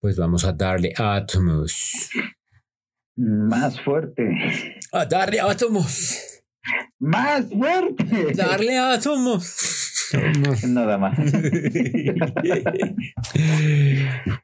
Pues 0.00 0.16
vamos 0.16 0.44
a 0.46 0.52
darle 0.52 0.94
átomos. 0.96 2.08
Más 3.16 3.78
fuerte. 3.82 4.30
A 4.92 5.04
darle 5.04 5.38
átomos. 5.40 6.42
Más 6.98 7.44
fuerte. 7.50 8.32
Darle 8.34 8.78
átomos. 8.78 9.79
Nada 10.68 10.98
más. 10.98 11.18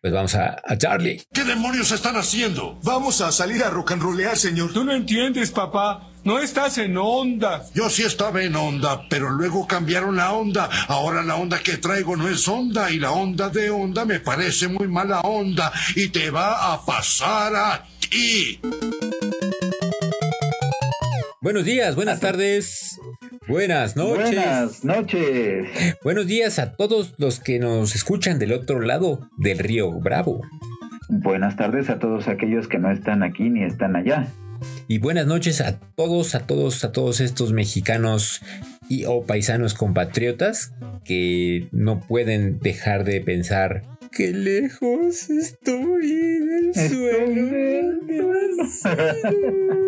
pues 0.00 0.12
vamos 0.12 0.34
a, 0.34 0.56
a 0.64 0.76
darle. 0.76 1.22
¿Qué 1.32 1.44
demonios 1.44 1.90
están 1.92 2.16
haciendo? 2.16 2.78
Vamos 2.82 3.20
a 3.20 3.32
salir 3.32 3.62
a 3.62 3.70
rock 3.70 3.92
and 3.92 4.02
rollear, 4.02 4.36
señor. 4.36 4.72
Tú 4.72 4.84
no 4.84 4.92
entiendes, 4.92 5.50
papá. 5.50 6.10
No 6.24 6.40
estás 6.40 6.78
en 6.78 6.96
onda. 6.98 7.64
Yo 7.72 7.88
sí 7.88 8.02
estaba 8.02 8.42
en 8.42 8.56
onda, 8.56 9.08
pero 9.08 9.30
luego 9.30 9.66
cambiaron 9.66 10.16
la 10.16 10.32
onda. 10.32 10.68
Ahora 10.88 11.22
la 11.22 11.36
onda 11.36 11.60
que 11.60 11.76
traigo 11.76 12.16
no 12.16 12.28
es 12.28 12.48
onda 12.48 12.90
y 12.90 12.98
la 12.98 13.12
onda 13.12 13.48
de 13.48 13.70
onda 13.70 14.04
me 14.04 14.18
parece 14.18 14.66
muy 14.66 14.88
mala 14.88 15.20
onda 15.20 15.72
y 15.94 16.08
te 16.08 16.30
va 16.30 16.72
a 16.72 16.84
pasar 16.84 17.54
a 17.54 17.86
ti. 18.00 18.60
Buenos 21.46 21.64
días, 21.64 21.94
buenas 21.94 22.18
tardes, 22.18 23.00
buenas 23.46 23.94
noches. 23.94 24.34
Buenas 24.34 24.84
noches. 24.84 25.68
Buenos 26.02 26.26
días 26.26 26.58
a 26.58 26.72
todos 26.72 27.14
los 27.18 27.38
que 27.38 27.60
nos 27.60 27.94
escuchan 27.94 28.40
del 28.40 28.52
otro 28.52 28.80
lado 28.80 29.30
del 29.38 29.60
río 29.60 29.92
Bravo. 29.92 30.42
Buenas 31.08 31.54
tardes 31.54 31.88
a 31.88 32.00
todos 32.00 32.26
aquellos 32.26 32.66
que 32.66 32.80
no 32.80 32.90
están 32.90 33.22
aquí 33.22 33.48
ni 33.48 33.62
están 33.62 33.94
allá. 33.94 34.26
Y 34.88 34.98
buenas 34.98 35.28
noches 35.28 35.60
a 35.60 35.78
todos, 35.78 36.34
a 36.34 36.48
todos, 36.48 36.82
a 36.82 36.90
todos 36.90 37.20
estos 37.20 37.52
mexicanos 37.52 38.42
y 38.88 39.04
o 39.04 39.22
paisanos 39.22 39.74
compatriotas 39.74 40.72
que 41.04 41.68
no 41.70 42.00
pueden 42.00 42.58
dejar 42.58 43.04
de 43.04 43.20
pensar 43.20 43.84
qué 44.10 44.32
lejos 44.32 45.30
estoy 45.30 46.08
del 46.40 46.74
suelo. 46.74 48.16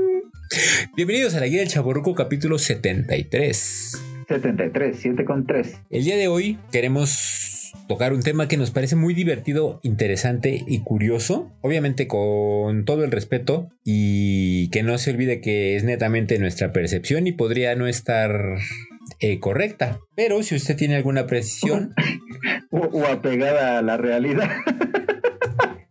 Bienvenidos 0.97 1.35
a 1.35 1.41
la 1.41 1.47
Guía 1.47 1.61
del 1.61 1.69
Chaborruco 1.69 2.15
capítulo 2.15 2.59
73. 2.59 4.03
73, 4.29 4.97
7 4.99 5.25
con 5.25 5.47
3. 5.47 5.81
El 5.91 6.05
día 6.05 6.17
de 6.17 6.29
hoy 6.29 6.59
queremos 6.71 7.73
tocar 7.87 8.13
un 8.13 8.23
tema 8.23 8.49
que 8.49 8.57
nos 8.57 8.71
parece 8.71 8.97
muy 8.97 9.15
divertido, 9.15 9.81
interesante 9.83 10.65
y 10.67 10.81
curioso. 10.81 11.51
Obviamente 11.61 12.07
con 12.07 12.85
todo 12.85 13.05
el 13.05 13.11
respeto 13.11 13.69
y 13.85 14.69
que 14.71 14.83
no 14.83 14.97
se 14.99 15.11
olvide 15.11 15.41
que 15.41 15.77
es 15.77 15.85
netamente 15.85 16.39
nuestra 16.39 16.73
percepción 16.73 17.27
y 17.27 17.33
podría 17.33 17.75
no 17.75 17.87
estar 17.87 18.59
eh, 19.21 19.41
correcta. 19.41 20.01
Pero 20.15 20.43
si 20.43 20.55
usted 20.55 20.77
tiene 20.77 20.97
alguna 20.97 21.27
precisión... 21.27 21.95
o, 22.71 22.79
o 22.79 23.07
apegada 23.07 23.79
a 23.79 23.83
la 23.83 23.97
realidad. 23.97 24.51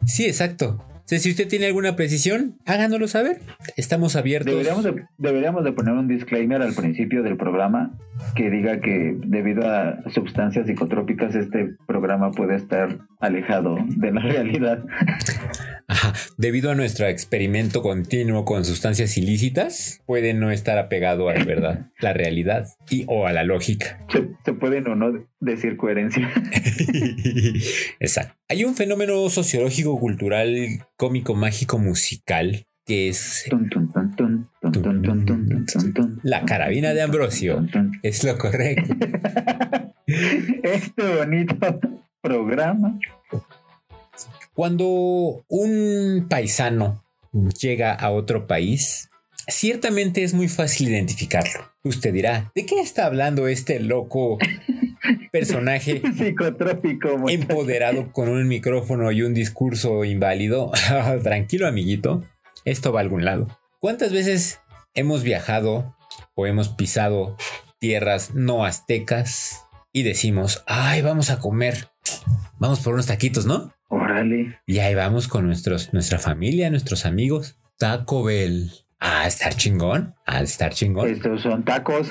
sí, 0.06 0.26
exacto 0.26 0.84
si 1.08 1.30
usted 1.30 1.48
tiene 1.48 1.68
alguna 1.68 1.96
precisión, 1.96 2.58
háganoslo 2.66 3.08
saber. 3.08 3.40
Estamos 3.78 4.18
abiertos. 4.18 4.52
Deberíamos 4.52 4.84
de, 4.84 5.06
deberíamos 5.18 5.64
de 5.64 5.72
poner 5.72 5.94
un 5.94 6.08
disclaimer 6.08 6.62
al 6.62 6.74
principio 6.74 7.24
del 7.24 7.38
programa 7.38 7.98
que 8.36 8.50
diga 8.50 8.82
que 8.82 9.16
debido 9.26 9.70
a 9.70 10.04
sustancias 10.10 10.68
psicotrópicas 10.68 11.36
este 11.36 11.76
programa 11.88 12.32
puede 12.32 12.56
estar 12.56 13.00
alejado 13.20 13.78
de 13.88 14.12
la 14.12 14.22
realidad. 14.22 14.84
Ajá. 15.88 16.14
Debido 16.38 16.72
a 16.72 16.76
nuestro 16.76 17.08
experimento 17.08 17.82
continuo 17.82 18.44
con 18.44 18.66
sustancias 18.66 19.18
ilícitas, 19.18 20.02
puede 20.06 20.34
no 20.34 20.52
estar 20.52 20.78
apegado 20.78 21.30
a 21.30 21.36
la 21.36 21.46
verdad, 21.46 21.92
la 22.00 22.12
realidad 22.12 22.68
y 22.90 23.06
o 23.08 23.28
a 23.28 23.32
la 23.32 23.46
lógica. 23.46 24.06
Se, 24.12 24.28
se 24.44 24.54
pueden 24.54 24.88
o 24.88 24.96
no 24.96 25.14
decir 25.40 25.78
coherencia. 25.78 26.30
Exacto. 28.00 28.36
Hay 28.50 28.64
un 28.64 28.76
fenómeno 28.76 29.30
sociológico, 29.30 30.00
cultural, 30.00 30.86
cómico, 30.98 31.36
mágico, 31.36 31.78
musical 31.78 32.66
que 32.86 33.10
es 33.10 33.46
la 36.24 36.46
carabina 36.46 36.94
de 36.94 37.02
Ambrosio. 37.02 37.66
Es 38.02 38.24
lo 38.24 38.38
correcto. 38.38 38.96
Este 40.64 41.18
bonito 41.18 41.82
programa. 42.22 42.98
Cuando 44.54 45.44
un 45.50 46.28
paisano 46.30 47.04
llega 47.62 47.94
a 47.94 48.12
otro 48.12 48.48
país, 48.48 49.10
ciertamente 49.48 50.24
es 50.24 50.34
muy 50.34 50.48
fácil 50.48 50.90
identificarlo. 50.90 51.72
Usted 51.84 52.14
dirá, 52.14 52.52
¿de 52.54 52.66
qué 52.66 52.80
está 52.80 53.06
hablando 53.06 53.48
este 53.48 53.80
loco 53.80 54.38
personaje 55.32 56.02
psicotrópico 56.18 57.30
empoderado 57.30 58.12
con 58.12 58.30
un 58.30 58.48
micrófono 58.48 59.12
y 59.12 59.22
un 59.22 59.34
discurso 59.34 60.04
inválido? 60.04 60.72
Tranquilo, 61.24 61.68
amiguito, 61.68 62.24
esto 62.66 62.92
va 62.92 63.00
a 63.00 63.04
algún 63.04 63.24
lado. 63.24 63.48
¿Cuántas 63.80 64.12
veces 64.12 64.60
hemos 64.94 65.24
viajado 65.24 65.96
o 66.36 66.46
hemos 66.46 66.70
pisado 66.70 67.38
tierras 67.80 68.34
no 68.34 68.66
aztecas 68.66 69.66
y 69.94 70.04
decimos, 70.04 70.64
ay, 70.68 71.02
vamos 71.02 71.30
a 71.30 71.40
comer, 71.40 71.90
vamos 72.60 72.82
por 72.82 72.94
unos 72.94 73.08
taquitos, 73.08 73.46
¿no? 73.46 73.74
Órale. 73.90 74.60
Y 74.66 74.80
ahí 74.80 74.96
vamos 74.96 75.28
con 75.28 75.46
nuestros, 75.46 75.94
nuestra 75.94 76.20
familia, 76.20 76.70
nuestros 76.70 77.06
amigos. 77.06 77.58
Taco 77.78 78.24
Bell. 78.24 78.72
Ah, 79.00 79.28
estar 79.28 79.56
chingón. 79.56 80.16
Ah, 80.26 80.42
estar 80.42 80.74
chingón. 80.74 81.10
Estos 81.10 81.42
son 81.42 81.64
tacos. 81.64 82.10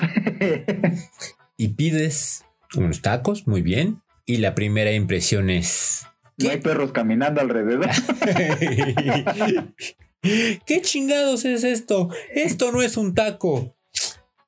y 1.57 1.69
pides 1.69 2.45
unos 2.75 3.01
tacos, 3.01 3.47
muy 3.47 3.61
bien. 3.61 4.01
Y 4.25 4.37
la 4.37 4.55
primera 4.55 4.91
impresión 4.91 5.49
es. 5.49 6.05
No 6.37 6.49
hay 6.49 6.57
perros 6.57 6.91
caminando 6.91 7.41
alrededor. 7.41 7.89
¿Qué 10.21 10.81
chingados 10.81 11.45
es 11.45 11.63
esto? 11.63 12.09
Esto 12.33 12.71
no 12.71 12.81
es 12.81 12.97
un 12.97 13.15
taco. 13.15 13.75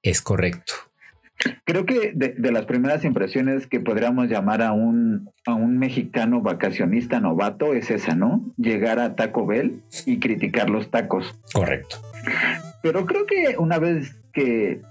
Es 0.03 0.21
correcto. 0.21 0.73
Creo 1.65 1.85
que 1.85 2.11
de, 2.13 2.29
de, 2.37 2.51
las 2.51 2.65
primeras 2.65 3.05
impresiones 3.05 3.65
que 3.67 3.79
podríamos 3.79 4.27
llamar 4.27 4.61
a 4.61 4.73
un, 4.73 5.29
a 5.45 5.53
un 5.53 5.77
mexicano 5.77 6.41
vacacionista 6.41 7.19
novato 7.19 7.73
es 7.73 7.91
esa, 7.91 8.15
¿no? 8.15 8.43
Llegar 8.57 8.99
a 8.99 9.15
Taco 9.15 9.45
Bell 9.45 9.81
y 10.05 10.19
criticar 10.19 10.69
los 10.69 10.91
tacos. 10.91 11.39
Correcto. 11.53 11.97
Pero 12.83 13.05
creo 13.05 13.25
que 13.25 13.55
una 13.57 13.79
vez 13.79 14.15
que 14.33 14.81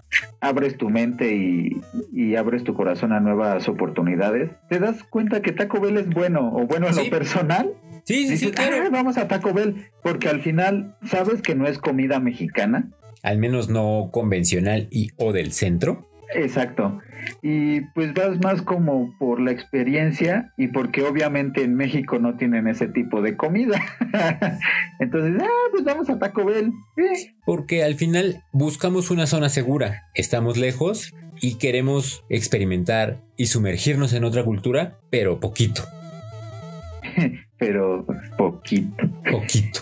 abres 0.40 0.76
tu 0.78 0.88
mente 0.90 1.34
y, 1.36 1.80
y, 2.12 2.36
abres 2.36 2.64
tu 2.64 2.74
corazón 2.74 3.12
a 3.12 3.20
nuevas 3.20 3.68
oportunidades, 3.68 4.50
te 4.68 4.78
das 4.78 5.02
cuenta 5.04 5.42
que 5.42 5.52
Taco 5.52 5.80
Bell 5.80 5.96
es 5.98 6.08
bueno 6.08 6.50
o 6.54 6.66
bueno 6.66 6.88
en 6.88 6.94
¿Sí? 6.94 7.04
lo 7.04 7.10
personal. 7.10 7.72
Sí, 8.04 8.24
sí, 8.24 8.30
Dices, 8.32 8.40
sí, 8.40 8.50
claro. 8.52 8.76
"Ah, 8.86 8.88
vamos 8.90 9.18
a 9.18 9.28
Taco 9.28 9.52
Bell 9.52 9.86
porque 10.02 10.28
al 10.28 10.40
final 10.40 10.96
sabes 11.04 11.42
que 11.42 11.54
no 11.54 11.66
es 11.66 11.78
comida 11.78 12.20
mexicana. 12.20 12.88
Al 13.22 13.38
menos 13.38 13.68
no 13.68 14.08
convencional 14.12 14.88
y 14.90 15.10
o 15.16 15.32
del 15.32 15.52
centro. 15.52 16.07
Exacto. 16.34 17.00
Y 17.42 17.80
pues 17.94 18.14
vas 18.14 18.38
más 18.40 18.62
como 18.62 19.14
por 19.18 19.40
la 19.40 19.50
experiencia 19.50 20.52
y 20.56 20.68
porque 20.68 21.02
obviamente 21.02 21.62
en 21.62 21.74
México 21.74 22.18
no 22.18 22.36
tienen 22.36 22.68
ese 22.68 22.88
tipo 22.88 23.22
de 23.22 23.36
comida. 23.36 23.80
Entonces, 25.00 25.40
ah, 25.42 25.68
pues 25.72 25.84
vamos 25.84 26.08
a 26.10 26.18
Taco 26.18 26.44
Bell. 26.44 26.72
Eh. 26.96 27.34
Porque 27.44 27.82
al 27.82 27.94
final 27.94 28.44
buscamos 28.52 29.10
una 29.10 29.26
zona 29.26 29.48
segura. 29.48 30.04
Estamos 30.14 30.56
lejos 30.56 31.14
y 31.40 31.56
queremos 31.56 32.24
experimentar 32.28 33.20
y 33.36 33.46
sumergirnos 33.46 34.12
en 34.12 34.24
otra 34.24 34.44
cultura, 34.44 34.98
pero 35.10 35.40
poquito. 35.40 35.82
Pero 37.58 38.06
poquito. 38.36 38.94
Poquito. 39.28 39.80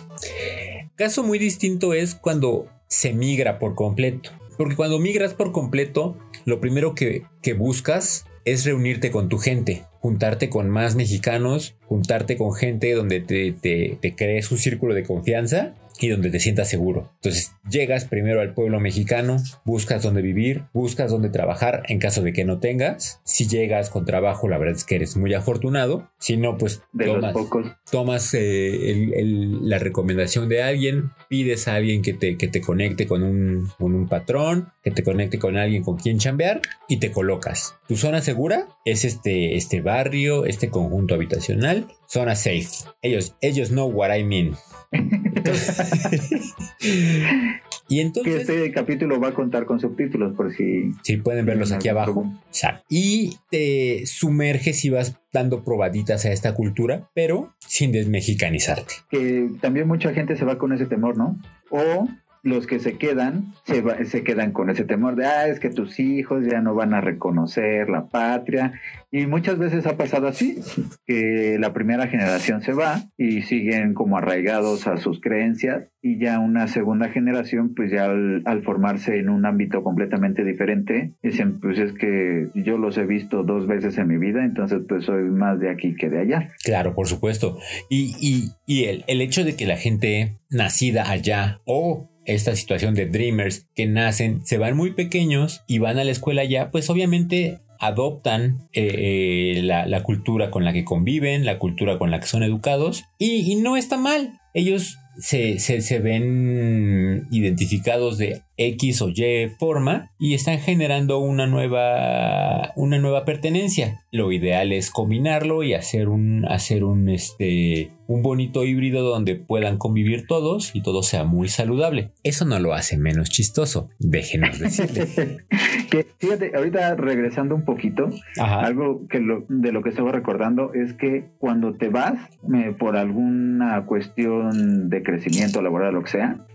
Caso 0.94 1.22
muy 1.22 1.38
distinto 1.38 1.92
es 1.92 2.14
cuando 2.14 2.68
se 2.86 3.12
migra 3.12 3.58
por 3.58 3.74
completo. 3.74 4.30
Porque 4.56 4.76
cuando 4.76 4.98
migras 4.98 5.34
por 5.34 5.52
completo, 5.52 6.16
lo 6.44 6.60
primero 6.60 6.94
que, 6.94 7.24
que, 7.42 7.54
buscas 7.54 8.26
es 8.44 8.64
reunirte 8.64 9.10
con 9.10 9.28
tu 9.28 9.38
gente, 9.38 9.84
juntarte 10.00 10.48
con 10.48 10.70
más 10.70 10.94
mexicanos, 10.94 11.76
juntarte 11.86 12.36
con 12.36 12.54
gente 12.54 12.92
donde 12.92 13.20
te, 13.20 13.52
te, 13.52 13.98
te 14.00 14.14
crees 14.14 14.50
un 14.53 14.58
círculo 14.58 14.94
de 14.94 15.03
confianza 15.03 15.74
y 16.01 16.09
donde 16.09 16.31
te 16.31 16.41
sientas 16.41 16.69
seguro. 16.69 17.13
Entonces 17.16 17.53
llegas 17.69 18.04
primero 18.04 18.41
al 18.41 18.54
pueblo 18.54 18.81
mexicano, 18.81 19.39
buscas 19.65 20.03
dónde 20.03 20.22
vivir, 20.22 20.65
buscas 20.72 21.10
dónde 21.10 21.31
trabajar 21.31 21.83
en 21.89 21.98
caso 21.98 22.22
de 22.22 22.33
que 22.33 22.45
no 22.45 22.59
tengas. 22.59 23.21
Si 23.25 23.47
llegas 23.48 23.91
con 23.91 24.04
trabajo, 24.04 24.48
la 24.48 24.59
verdad 24.59 24.77
es 24.77 24.84
que 24.84 24.97
eres 24.97 25.16
muy 25.16 25.34
afortunado. 25.34 26.10
Si 26.19 26.37
no, 26.37 26.59
pues 26.59 26.83
de 26.93 27.07
tomas, 27.07 27.34
los 27.34 27.43
pocos. 27.45 27.66
tomas 27.91 28.34
eh, 28.34 28.91
el, 28.91 29.15
el, 29.15 29.69
la 29.69 29.78
recomendación 29.78 30.48
de 30.48 30.63
alguien, 30.63 31.10
pides 31.28 31.69
a 31.69 31.75
alguien 31.75 32.03
que 32.03 32.13
te, 32.13 32.37
que 32.37 32.48
te 32.48 32.60
conecte 32.60 33.07
con 33.07 33.22
un, 33.22 33.69
con 33.78 33.95
un 33.95 34.09
patrón, 34.09 34.72
que 34.83 34.91
te 34.91 35.03
conecte 35.03 35.39
con 35.39 35.57
alguien 35.57 35.83
con 35.83 35.97
quien 35.97 36.19
chambear 36.19 36.60
y 36.89 36.98
te 36.98 37.10
colocas. 37.10 37.77
Tu 37.89 37.97
zona 37.97 38.21
segura 38.21 38.69
es 38.84 39.04
este, 39.04 39.57
este 39.57 39.81
barrio, 39.81 40.45
este 40.45 40.71
conjunto 40.71 41.15
habitacional, 41.15 41.89
zona 42.07 42.34
safe. 42.34 42.69
Ellos, 43.03 43.34
ellos 43.41 43.71
know 43.71 43.89
what 43.89 44.16
I 44.16 44.25
mean. 44.25 44.57
Y 47.89 47.97
Que 47.97 48.03
entonces... 48.03 48.41
este 48.41 48.72
capítulo 48.72 49.21
va 49.21 49.28
a 49.28 49.34
contar 49.34 49.65
con 49.65 49.78
subtítulos 49.78 50.34
por 50.34 50.53
si... 50.53 50.91
Sí, 51.03 51.19
pueden 51.19 51.47
verlos 51.47 51.72
aquí 51.72 51.89
abajo. 51.89 52.33
Exacto. 52.48 52.84
Y 52.89 53.37
te 53.51 54.04
sumerges 54.07 54.84
y 54.84 54.91
vas 54.91 55.16
dando 55.33 55.63
probaditas 55.63 56.25
a 56.25 56.33
esta 56.33 56.54
cultura, 56.54 57.10
pero 57.15 57.54
sin 57.60 57.93
desmexicanizarte. 57.93 58.95
Que 59.10 59.51
también 59.60 59.87
mucha 59.87 60.13
gente 60.13 60.37
se 60.37 60.45
va 60.45 60.59
con 60.59 60.72
ese 60.72 60.87
temor, 60.87 61.16
¿no? 61.16 61.41
O 61.71 62.09
los 62.47 62.66
que 62.66 62.78
se 62.78 62.97
quedan, 62.97 63.53
se, 63.65 63.83
va- 63.83 64.04
se 64.04 64.22
quedan 64.22 64.53
con 64.53 64.71
ese 64.71 64.84
temor 64.84 65.16
de, 65.16 65.27
ah, 65.27 65.48
es 65.48 65.60
que 65.60 65.71
tus 65.71 65.98
hijos 66.01 66.45
ya 66.51 66.60
no 66.60 66.75
van 66.75 66.95
a 66.95 67.01
reconocer 67.01 67.89
la 67.91 68.07
patria. 68.07 68.72
Y 69.10 69.27
muchas 69.27 69.59
veces 69.59 69.87
ha 69.87 69.97
pasado 69.97 70.27
así, 70.28 70.59
que 71.07 71.57
la 71.59 71.72
primera 71.72 72.07
generación 72.09 72.63
se 72.63 72.72
va 72.72 73.03
y 73.16 73.43
siguen 73.43 73.95
como 73.95 74.19
arraigados 74.19 74.87
a 74.87 74.97
sus 74.98 75.21
creencias 75.21 75.84
y 76.03 76.19
ya 76.19 76.39
una 76.39 76.69
segunda 76.69 77.09
generación, 77.09 77.75
pues 77.75 77.91
ya 77.91 78.04
al, 78.04 78.63
formarse 78.65 79.19
en 79.19 79.28
un 79.28 79.45
ámbito 79.47 79.83
completamente 79.83 80.45
diferente, 80.45 81.15
dicen, 81.22 81.60
pues 81.60 81.78
es 81.78 81.93
que 81.95 82.47
yo 82.54 82.78
los 82.78 82.97
he 82.98 83.07
visto 83.07 83.43
dos 83.43 83.66
veces 83.66 83.97
en 83.98 84.09
mi 84.09 84.19
vida, 84.19 84.45
entonces 84.45 84.81
pues 84.89 85.04
soy 85.04 85.25
más 85.25 85.59
de 85.60 85.71
aquí 85.71 85.95
que 85.97 86.09
de 86.10 86.21
allá. 86.21 86.51
Claro, 86.63 86.95
por 86.95 87.07
supuesto. 87.09 87.59
Y, 87.91 88.15
y- 88.21 88.51
y 88.66 88.84
el, 88.84 89.04
el 89.09 89.21
hecho 89.21 89.45
de 89.45 89.57
que 89.57 89.66
la 89.66 89.77
gente 89.77 90.39
nacida 90.51 91.10
allá 91.10 91.60
o 91.65 92.10
esta 92.26 92.54
situación 92.54 92.94
de 92.94 93.06
dreamers 93.06 93.66
que 93.74 93.86
nacen, 93.86 94.44
se 94.44 94.58
van 94.58 94.76
muy 94.76 94.92
pequeños 94.92 95.62
y 95.66 95.78
van 95.78 95.98
a 95.98 96.04
la 96.04 96.10
escuela 96.12 96.42
allá, 96.42 96.70
pues 96.70 96.90
obviamente 96.90 97.58
adoptan 97.78 98.68
eh, 98.72 99.56
eh, 99.58 99.62
la, 99.62 100.02
cultura 100.02 100.50
con 100.50 100.64
la 100.64 100.72
que 100.72 100.84
conviven, 100.84 101.44
la 101.44 101.58
cultura 101.58 101.98
con 101.98 102.10
la 102.10 102.20
que 102.20 102.26
son 102.26 102.42
educados 102.42 103.04
y, 103.18 103.54
no 103.56 103.76
está 103.76 103.96
mal. 103.96 104.40
Ellos 104.54 104.96
se- 105.18 105.58
se 105.58 105.98
ven 105.98 107.26
identificados 107.30 108.18
de 108.18 108.42
X 108.58 109.03
o 109.03 109.08
Y 109.10 109.48
forma 109.58 110.12
y 110.18 110.34
están 110.34 110.58
generando 110.58 111.18
una 111.18 111.47
nueva, 111.47 112.72
una 112.76 112.98
nueva 112.98 113.24
pertenencia. 113.24 114.00
Lo 114.12 114.32
ideal 114.32 114.72
es 114.72 114.91
combinarlo 114.91 115.62
y 115.62 115.74
hacer 115.74 116.08
un, 116.08 116.47
hacer 116.48 116.84
un, 116.84 117.08
este, 117.10 117.91
un 118.06 118.22
bonito 118.22 118.64
híbrido 118.64 119.03
donde 119.03 119.34
puedan 119.36 119.76
convivir 119.76 120.26
todos 120.26 120.74
y 120.74 120.82
todo 120.82 121.03
sea 121.03 121.24
muy 121.24 121.48
saludable. 121.48 122.12
Eso 122.22 122.44
no 122.47 122.58
lo 122.58 122.72
hace 122.72 122.97
menos 122.97 123.28
chistoso, 123.28 123.91
déjenos 123.98 124.59
decirle. 124.59 125.38
que 125.91 126.06
fíjate, 126.18 126.52
ahorita 126.56 126.94
regresando 126.94 127.54
un 127.54 127.64
poquito, 127.64 128.09
Ajá. 128.38 128.60
algo 128.60 129.06
que 129.09 129.20
lo- 129.20 129.44
de 129.48 129.72
lo 129.72 129.82
que 129.82 129.91
estaba 129.91 130.12
recordando 130.12 130.72
es 130.72 130.94
que 130.94 131.26
cuando 131.38 131.74
te 131.74 131.88
vas 131.88 132.14
eh, 132.54 132.74
por 132.78 132.97
alguna 132.97 133.84
cuestión 133.86 134.88
de 134.88 135.02
crecimiento 135.02 135.60
laboral, 135.60 135.94
lo 135.94 136.02
que 136.02 136.10
sea, 136.12 136.47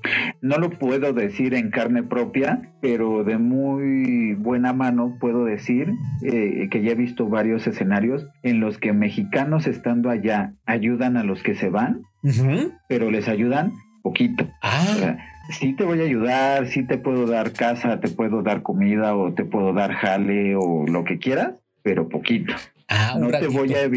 no 0.41 0.57
lo 0.57 0.71
puedo 0.71 1.13
decir 1.13 1.53
en 1.53 1.69
carne 1.69 1.90
propia, 2.03 2.61
pero 2.81 3.23
de 3.23 3.37
muy 3.37 4.33
buena 4.35 4.73
mano 4.73 5.17
puedo 5.19 5.45
decir 5.45 5.93
eh, 6.23 6.67
que 6.71 6.81
ya 6.81 6.91
he 6.91 6.95
visto 6.95 7.27
varios 7.27 7.67
escenarios 7.67 8.25
en 8.43 8.59
los 8.61 8.77
que 8.77 8.93
mexicanos 8.93 9.67
estando 9.67 10.09
allá 10.09 10.53
ayudan 10.65 11.17
a 11.17 11.23
los 11.23 11.43
que 11.43 11.55
se 11.55 11.69
van, 11.69 12.01
Ujú. 12.23 12.71
pero 12.87 13.11
les 13.11 13.27
ayudan 13.27 13.73
poquito. 14.01 14.45
O 14.45 14.49
Ah, 14.61 14.95
sea, 14.97 15.17
sí 15.59 15.73
te 15.75 15.83
voy 15.83 15.99
a 15.99 16.03
ayudar, 16.05 16.67
sí 16.67 16.83
te 16.83 16.97
puedo 16.97 17.27
dar 17.27 17.51
casa, 17.51 17.99
te 17.99 18.07
puedo 18.09 18.41
dar 18.41 18.61
comida 18.63 19.15
o 19.15 19.33
te 19.33 19.43
puedo 19.43 19.73
dar 19.73 19.91
jale 19.93 20.55
o 20.55 20.85
lo 20.87 21.03
que 21.03 21.19
quieras, 21.19 21.55
pero 21.83 22.07
poquito. 22.09 22.53
ah, 22.87 23.15
No 23.19 23.27
te 23.27 23.33
ratito. 23.33 23.51
voy 23.51 23.73
a 23.73 23.89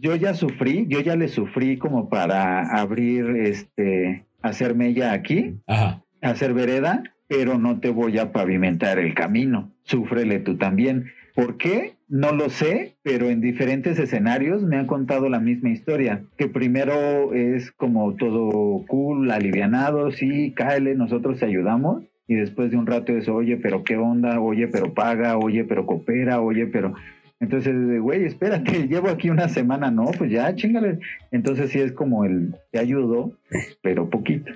Yo 0.00 0.14
ya 0.14 0.34
sufrí, 0.34 0.86
yo 0.88 1.00
ya 1.00 1.16
le 1.16 1.26
sufrí 1.28 1.78
como 1.78 2.08
para 2.08 2.60
abrir, 2.80 3.26
este, 3.44 4.24
hacer 4.40 4.76
mella 4.76 5.12
aquí, 5.12 5.56
Ajá. 5.66 6.02
Hacer 6.22 6.54
vereda, 6.54 7.02
pero 7.28 7.58
no 7.58 7.80
te 7.80 7.90
voy 7.90 8.18
a 8.18 8.32
pavimentar 8.32 8.98
el 8.98 9.14
camino. 9.14 9.70
Súfrele 9.84 10.40
tú 10.40 10.56
también. 10.56 11.12
¿Por 11.34 11.56
qué? 11.56 11.94
No 12.08 12.32
lo 12.32 12.48
sé, 12.48 12.96
pero 13.02 13.28
en 13.28 13.40
diferentes 13.40 13.98
escenarios 13.98 14.62
me 14.62 14.76
han 14.76 14.86
contado 14.86 15.28
la 15.28 15.38
misma 15.38 15.70
historia. 15.70 16.22
Que 16.36 16.48
primero 16.48 17.32
es 17.34 17.70
como 17.70 18.14
todo 18.16 18.84
cool, 18.88 19.30
alivianado, 19.30 20.10
sí, 20.10 20.52
cáele, 20.56 20.94
nosotros 20.94 21.38
te 21.38 21.46
ayudamos. 21.46 22.02
Y 22.26 22.34
después 22.34 22.70
de 22.70 22.76
un 22.76 22.86
rato 22.86 23.12
es, 23.12 23.28
oye, 23.28 23.56
pero 23.56 23.84
qué 23.84 23.96
onda, 23.96 24.40
oye, 24.40 24.68
pero 24.68 24.92
paga, 24.94 25.38
oye, 25.38 25.64
pero 25.64 25.86
coopera, 25.86 26.40
oye, 26.40 26.66
pero... 26.66 26.94
Entonces, 27.40 27.72
güey, 28.00 28.24
espérate, 28.24 28.86
llevo 28.88 29.08
aquí 29.08 29.30
una 29.30 29.48
semana, 29.48 29.90
no, 29.90 30.06
pues 30.18 30.30
ya, 30.30 30.54
chingale. 30.56 30.98
Entonces 31.30 31.70
sí 31.70 31.78
es 31.78 31.92
como 31.92 32.24
el, 32.24 32.56
te 32.72 32.80
ayudo, 32.80 33.32
pero 33.80 34.10
poquito. 34.10 34.52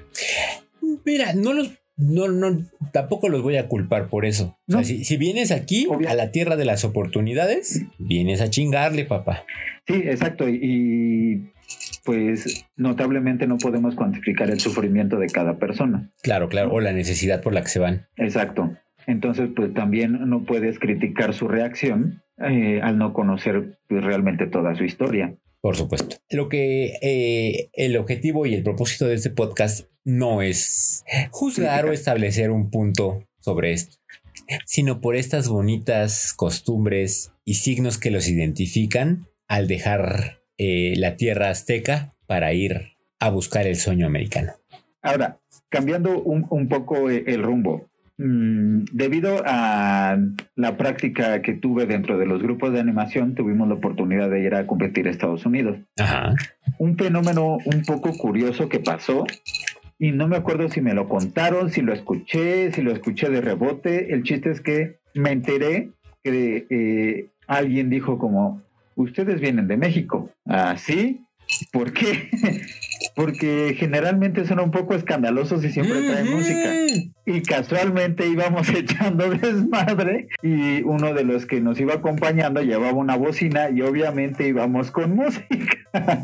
Mira, 1.05 1.35
no 1.35 1.53
los. 1.53 1.73
No, 1.97 2.27
no, 2.27 2.65
tampoco 2.91 3.29
los 3.29 3.43
voy 3.43 3.57
a 3.57 3.69
culpar 3.69 4.09
por 4.09 4.25
eso. 4.25 4.59
O 4.67 4.73
sea, 4.73 4.83
si, 4.83 5.05
si 5.05 5.19
vienes 5.19 5.53
aquí 5.53 5.87
Obvio. 5.89 6.09
a 6.09 6.15
la 6.15 6.33
tierra 6.33 6.57
de 6.57 6.65
las 6.65 6.85
oportunidades, 6.85 7.85
vienes 7.99 8.41
a 8.41 8.49
chingarle, 8.49 9.05
papá. 9.05 9.45
Sí, 9.87 9.95
exacto. 10.07 10.49
Y, 10.49 10.59
y, 10.63 11.53
pues 12.05 12.67
notablemente 12.77 13.47
no 13.47 13.59
podemos 13.59 13.95
cuantificar 13.95 14.51
el 14.51 14.59
sufrimiento 14.59 15.19
de 15.19 15.27
cada 15.27 15.59
persona. 15.59 16.11
Claro, 16.23 16.49
claro. 16.49 16.73
O 16.73 16.81
la 16.81 16.93
necesidad 16.93 17.43
por 17.43 17.53
la 17.53 17.63
que 17.63 17.69
se 17.69 17.79
van. 17.79 18.07
Exacto. 18.17 18.77
Entonces, 19.07 19.51
pues 19.55 19.75
también 19.75 20.29
no 20.29 20.45
puedes 20.45 20.79
criticar 20.79 21.35
su 21.35 21.49
reacción 21.49 22.23
eh, 22.39 22.81
al 22.83 22.99
no 22.99 23.13
conocer 23.13 23.79
pues, 23.89 24.03
realmente 24.03 24.47
toda 24.47 24.75
su 24.75 24.85
historia. 24.85 25.35
Por 25.63 25.77
supuesto. 25.77 26.17
Lo 26.29 26.49
que 26.49 26.99
eh, 27.03 27.71
el 27.73 27.97
objetivo 27.97 28.47
y 28.47 28.55
el 28.55 28.65
propósito 28.65 29.07
de 29.07 29.15
este 29.15 29.31
podcast 29.31 29.87
no 30.05 30.43
es 30.43 31.05
juzgar 31.31 31.87
o 31.87 31.93
establecer 31.93 32.51
un 32.51 32.69
punto 32.69 33.29
sobre 33.39 33.73
esto, 33.73 33.97
sino 34.67 35.01
por 35.01 35.15
estas 35.15 35.49
bonitas 35.49 36.35
costumbres 36.35 37.33
y 37.45 37.55
signos 37.55 37.99
que 37.99 38.11
los 38.11 38.29
identifican 38.29 39.29
al 39.47 39.69
dejar 39.69 40.43
eh, 40.59 40.95
la 40.97 41.15
tierra 41.17 41.51
azteca 41.51 42.17
para 42.27 42.53
ir 42.53 42.97
a 43.21 43.31
buscar 43.31 43.69
el 43.69 43.77
sueño 43.77 44.05
americano. 44.05 44.55
Ahora, 45.01 45.41
cambiando 45.69 46.21
un, 46.21 46.45
un 46.51 46.69
poco 46.69 47.09
eh, 47.09 47.23
el 47.29 47.41
rumbo, 47.41 47.89
mm, 48.23 48.85
debido 48.93 49.43
a 49.45 50.19
la 50.57 50.77
práctica 50.77 51.43
que 51.43 51.55
tuve 51.55 51.87
dentro 51.87 52.19
de 52.19 52.27
los 52.27 52.43
grupos 52.43 52.73
de 52.73 52.81
animación, 52.81 53.35
tuvimos 53.35 53.69
la 53.69 53.75
oportunidad 53.75 54.31
de 54.31 54.41
ir 54.41 54.55
a 54.55 54.67
competir 54.67 55.09
a 55.09 55.11
Estados 55.11 55.45
Unidos. 55.47 55.79
Ajá. 55.99 56.35
un 56.79 56.97
fenómeno 56.97 57.59
un 57.65 57.83
poco 57.83 58.13
curioso 58.17 58.69
que 58.69 58.81
pasó 58.81 59.25
y 60.03 60.11
no 60.11 60.27
me 60.27 60.37
acuerdo 60.37 60.69
si 60.69 60.81
me 60.81 60.95
lo 60.95 61.09
contaron, 61.09 61.71
si 61.71 61.81
lo 61.81 61.93
escuché, 61.93 62.73
si 62.73 62.83
lo 62.83 62.91
escuché 62.91 63.29
de 63.29 63.41
rebote. 63.41 64.13
El 64.13 64.25
chiste 64.25 64.51
es 64.51 64.61
que 64.61 64.99
me 65.15 65.31
enteré 65.31 65.91
que 66.25 66.67
eh, 66.71 67.27
alguien 67.47 67.89
dijo 67.89 68.19
como, 68.19 68.63
ustedes 68.97 69.41
vienen 69.41 69.69
de 69.69 69.77
México. 69.77 70.31
¿Ah, 70.45 70.77
sí? 70.77 71.21
¿Por 71.73 71.93
qué? 71.93 72.31
Porque 73.17 73.75
generalmente 73.79 74.47
son 74.47 74.61
un 74.61 74.71
poco 74.71 74.95
escandalosos 74.95 75.65
y 75.65 75.73
siempre 75.73 76.03
traen 76.03 76.31
música. 76.31 76.73
Y 77.27 77.43
casualmente 77.43 78.27
íbamos 78.27 78.69
echando 78.75 79.29
desmadre 79.31 80.29
y 80.43 80.83
uno 80.83 81.13
de 81.13 81.25
los 81.25 81.47
que 81.47 81.61
nos 81.61 81.79
iba 81.81 81.95
acompañando 81.95 82.63
llevaba 82.63 82.93
una 82.93 83.17
bocina 83.17 83.71
y 83.71 83.83
obviamente 83.83 84.49
íbamos 84.49 84.91
con 84.91 85.17
música. 85.17 86.23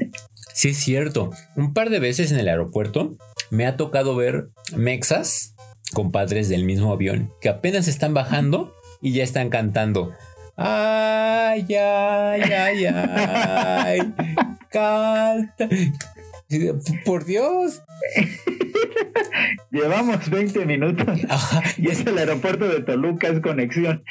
Sí, 0.54 0.70
es 0.70 0.78
cierto. 0.78 1.30
Un 1.56 1.72
par 1.72 1.90
de 1.90 2.00
veces 2.00 2.32
en 2.32 2.38
el 2.38 2.48
aeropuerto 2.48 3.16
me 3.50 3.66
ha 3.66 3.76
tocado 3.76 4.16
ver 4.16 4.48
mexas, 4.76 5.54
compadres 5.92 6.48
del 6.48 6.64
mismo 6.64 6.92
avión, 6.92 7.30
que 7.40 7.48
apenas 7.48 7.88
están 7.88 8.14
bajando 8.14 8.74
y 9.00 9.12
ya 9.12 9.24
están 9.24 9.50
cantando. 9.50 10.12
Ay, 10.60 11.64
ay, 11.72 12.42
ay, 12.42 12.84
ay. 12.86 14.14
Canta. 14.70 15.68
Por 17.04 17.24
Dios. 17.24 17.82
Llevamos 19.70 20.28
20 20.28 20.66
minutos 20.66 21.06
y 21.76 21.88
es 21.88 22.04
el 22.06 22.18
aeropuerto 22.18 22.66
de 22.68 22.80
Toluca, 22.80 23.28
es 23.28 23.40
conexión. 23.40 24.02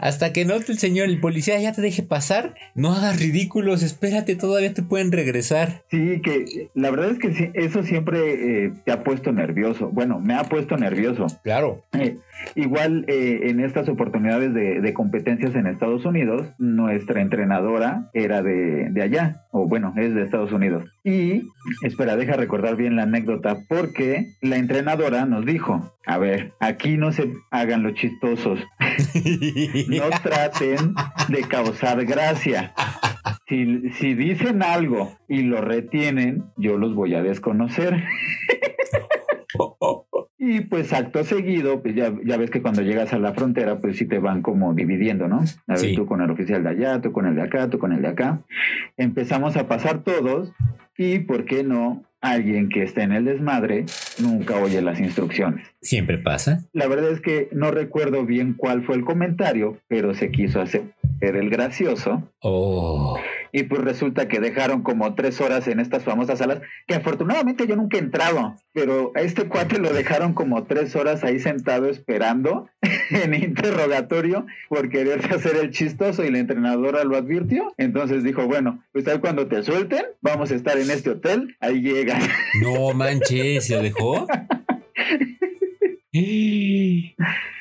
Hasta 0.00 0.32
que 0.32 0.44
note 0.44 0.72
el 0.72 0.78
señor, 0.78 1.08
el 1.08 1.20
policía 1.20 1.58
ya 1.58 1.72
te 1.72 1.82
deje 1.82 2.02
pasar, 2.02 2.54
no 2.74 2.92
hagas 2.92 3.20
ridículos, 3.20 3.82
espérate, 3.82 4.36
todavía 4.36 4.72
te 4.72 4.82
pueden 4.82 5.10
regresar. 5.10 5.82
Sí, 5.90 6.20
que 6.22 6.70
la 6.74 6.90
verdad 6.90 7.10
es 7.10 7.18
que 7.18 7.50
eso 7.54 7.82
siempre 7.82 8.66
eh, 8.66 8.72
te 8.84 8.92
ha 8.92 9.02
puesto 9.02 9.32
nervioso. 9.32 9.88
Bueno, 9.90 10.20
me 10.20 10.34
ha 10.34 10.44
puesto 10.44 10.76
nervioso. 10.76 11.26
Claro. 11.42 11.84
Eh, 11.92 12.18
igual 12.54 13.04
eh, 13.08 13.50
en 13.50 13.60
estas 13.60 13.88
oportunidades 13.88 14.54
de, 14.54 14.80
de 14.80 14.94
competencias 14.94 15.54
en 15.54 15.66
Estados 15.66 16.04
Unidos, 16.04 16.46
nuestra 16.58 17.20
entrenadora 17.20 18.10
era 18.14 18.42
de, 18.42 18.90
de 18.90 19.02
allá, 19.02 19.42
o 19.50 19.68
bueno, 19.68 19.92
es 19.96 20.14
de 20.14 20.22
Estados 20.22 20.52
Unidos. 20.52 20.84
Y, 21.04 21.42
espera, 21.82 22.16
deja 22.16 22.36
recordar 22.36 22.76
bien 22.76 22.96
la 22.96 23.02
anécdota, 23.02 23.58
porque 23.68 24.26
la 24.40 24.56
entrenadora 24.56 25.26
nos 25.26 25.44
dijo, 25.44 25.94
a 26.06 26.18
ver, 26.18 26.52
aquí 26.60 26.96
no 26.96 27.12
se 27.12 27.32
hagan 27.50 27.82
los 27.82 27.94
chistosos, 27.94 28.60
no 29.88 30.10
traten 30.22 30.94
de 31.28 31.42
causar 31.42 32.04
gracia. 32.04 32.72
Si, 33.48 33.90
si 33.90 34.14
dicen 34.14 34.62
algo 34.62 35.16
y 35.28 35.42
lo 35.42 35.60
retienen, 35.60 36.44
yo 36.56 36.78
los 36.78 36.94
voy 36.94 37.14
a 37.14 37.22
desconocer. 37.22 38.02
Y 40.38 40.60
pues 40.62 40.92
acto 40.92 41.24
seguido, 41.24 41.80
pues 41.82 41.94
ya, 41.94 42.12
ya 42.24 42.36
ves 42.36 42.50
que 42.50 42.60
cuando 42.60 42.82
llegas 42.82 43.12
a 43.14 43.18
la 43.18 43.32
frontera, 43.32 43.78
pues 43.78 43.96
sí 43.96 44.04
te 44.06 44.18
van 44.18 44.42
como 44.42 44.74
dividiendo, 44.74 45.28
¿no? 45.28 45.38
A 45.66 45.72
ver, 45.72 45.78
Sí. 45.78 45.94
tú 45.96 46.04
con 46.06 46.20
el 46.20 46.30
oficial 46.30 46.62
de 46.62 46.68
allá, 46.70 47.00
tú 47.00 47.10
con 47.12 47.26
el 47.26 47.34
de 47.36 47.42
acá, 47.42 47.70
tú 47.70 47.78
con 47.78 47.92
el 47.92 48.02
de 48.02 48.08
acá. 48.08 48.40
Empezamos 48.98 49.56
a 49.56 49.66
pasar 49.66 50.02
todos 50.04 50.52
y, 50.98 51.20
¿por 51.20 51.44
qué 51.46 51.64
no? 51.64 52.02
Alguien 52.20 52.68
que 52.70 52.82
esté 52.82 53.02
en 53.02 53.12
el 53.12 53.24
desmadre 53.24 53.84
nunca 54.20 54.56
oye 54.56 54.82
las 54.82 54.98
instrucciones. 55.00 55.66
Siempre 55.80 56.18
pasa. 56.18 56.64
La 56.72 56.88
verdad 56.88 57.12
es 57.12 57.20
que 57.20 57.48
no 57.52 57.70
recuerdo 57.70 58.24
bien 58.26 58.54
cuál 58.54 58.82
fue 58.84 58.96
el 58.96 59.04
comentario, 59.04 59.78
pero 59.86 60.12
se 60.14 60.30
quiso 60.32 60.60
hacer 60.60 60.82
el 61.20 61.48
gracioso. 61.50 62.30
Oh. 62.40 63.18
Y 63.52 63.64
pues 63.64 63.82
resulta 63.82 64.28
que 64.28 64.40
dejaron 64.40 64.82
como 64.82 65.14
tres 65.14 65.40
horas 65.40 65.68
en 65.68 65.80
estas 65.80 66.04
famosas 66.04 66.38
salas, 66.38 66.60
que 66.86 66.94
afortunadamente 66.94 67.66
yo 67.66 67.76
nunca 67.76 67.96
he 67.96 68.00
entrado, 68.00 68.56
pero 68.72 69.12
a 69.14 69.22
este 69.22 69.48
cuate 69.48 69.78
lo 69.78 69.92
dejaron 69.92 70.34
como 70.34 70.64
tres 70.64 70.94
horas 70.96 71.24
ahí 71.24 71.38
sentado 71.38 71.88
esperando 71.88 72.68
en 73.10 73.34
interrogatorio 73.34 74.46
por 74.68 74.88
quererse 74.88 75.34
hacer 75.34 75.56
el 75.56 75.70
chistoso 75.70 76.24
y 76.24 76.30
la 76.30 76.38
entrenadora 76.38 77.04
lo 77.04 77.16
advirtió. 77.16 77.74
Entonces 77.78 78.22
dijo, 78.22 78.46
bueno, 78.46 78.84
pues 78.92 79.06
ahí 79.08 79.18
cuando 79.18 79.46
te 79.46 79.62
suelten, 79.62 80.04
vamos 80.20 80.50
a 80.50 80.54
estar 80.54 80.78
en 80.78 80.90
este 80.90 81.10
hotel, 81.10 81.56
ahí 81.60 81.80
llegan. 81.80 82.20
No 82.62 82.92
manches, 82.92 83.66
¿se 83.66 83.80
dejó? 83.82 84.26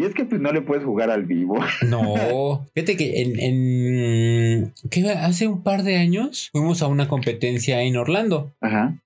Y 0.00 0.06
es 0.06 0.14
que 0.14 0.24
pues 0.24 0.40
no 0.40 0.50
le 0.50 0.62
puedes 0.62 0.82
jugar 0.82 1.10
al 1.10 1.26
vivo. 1.26 1.58
No, 1.86 2.66
fíjate 2.74 2.96
que 2.96 3.20
en, 3.20 3.38
en 3.38 4.72
¿qué? 4.90 5.10
hace 5.10 5.46
un 5.46 5.62
par 5.62 5.82
de 5.82 5.96
años 5.96 6.48
fuimos 6.52 6.80
a 6.82 6.86
una 6.86 7.06
competencia 7.08 7.82
en 7.82 7.96
Orlando. 7.96 8.54
Ajá. 8.62 8.98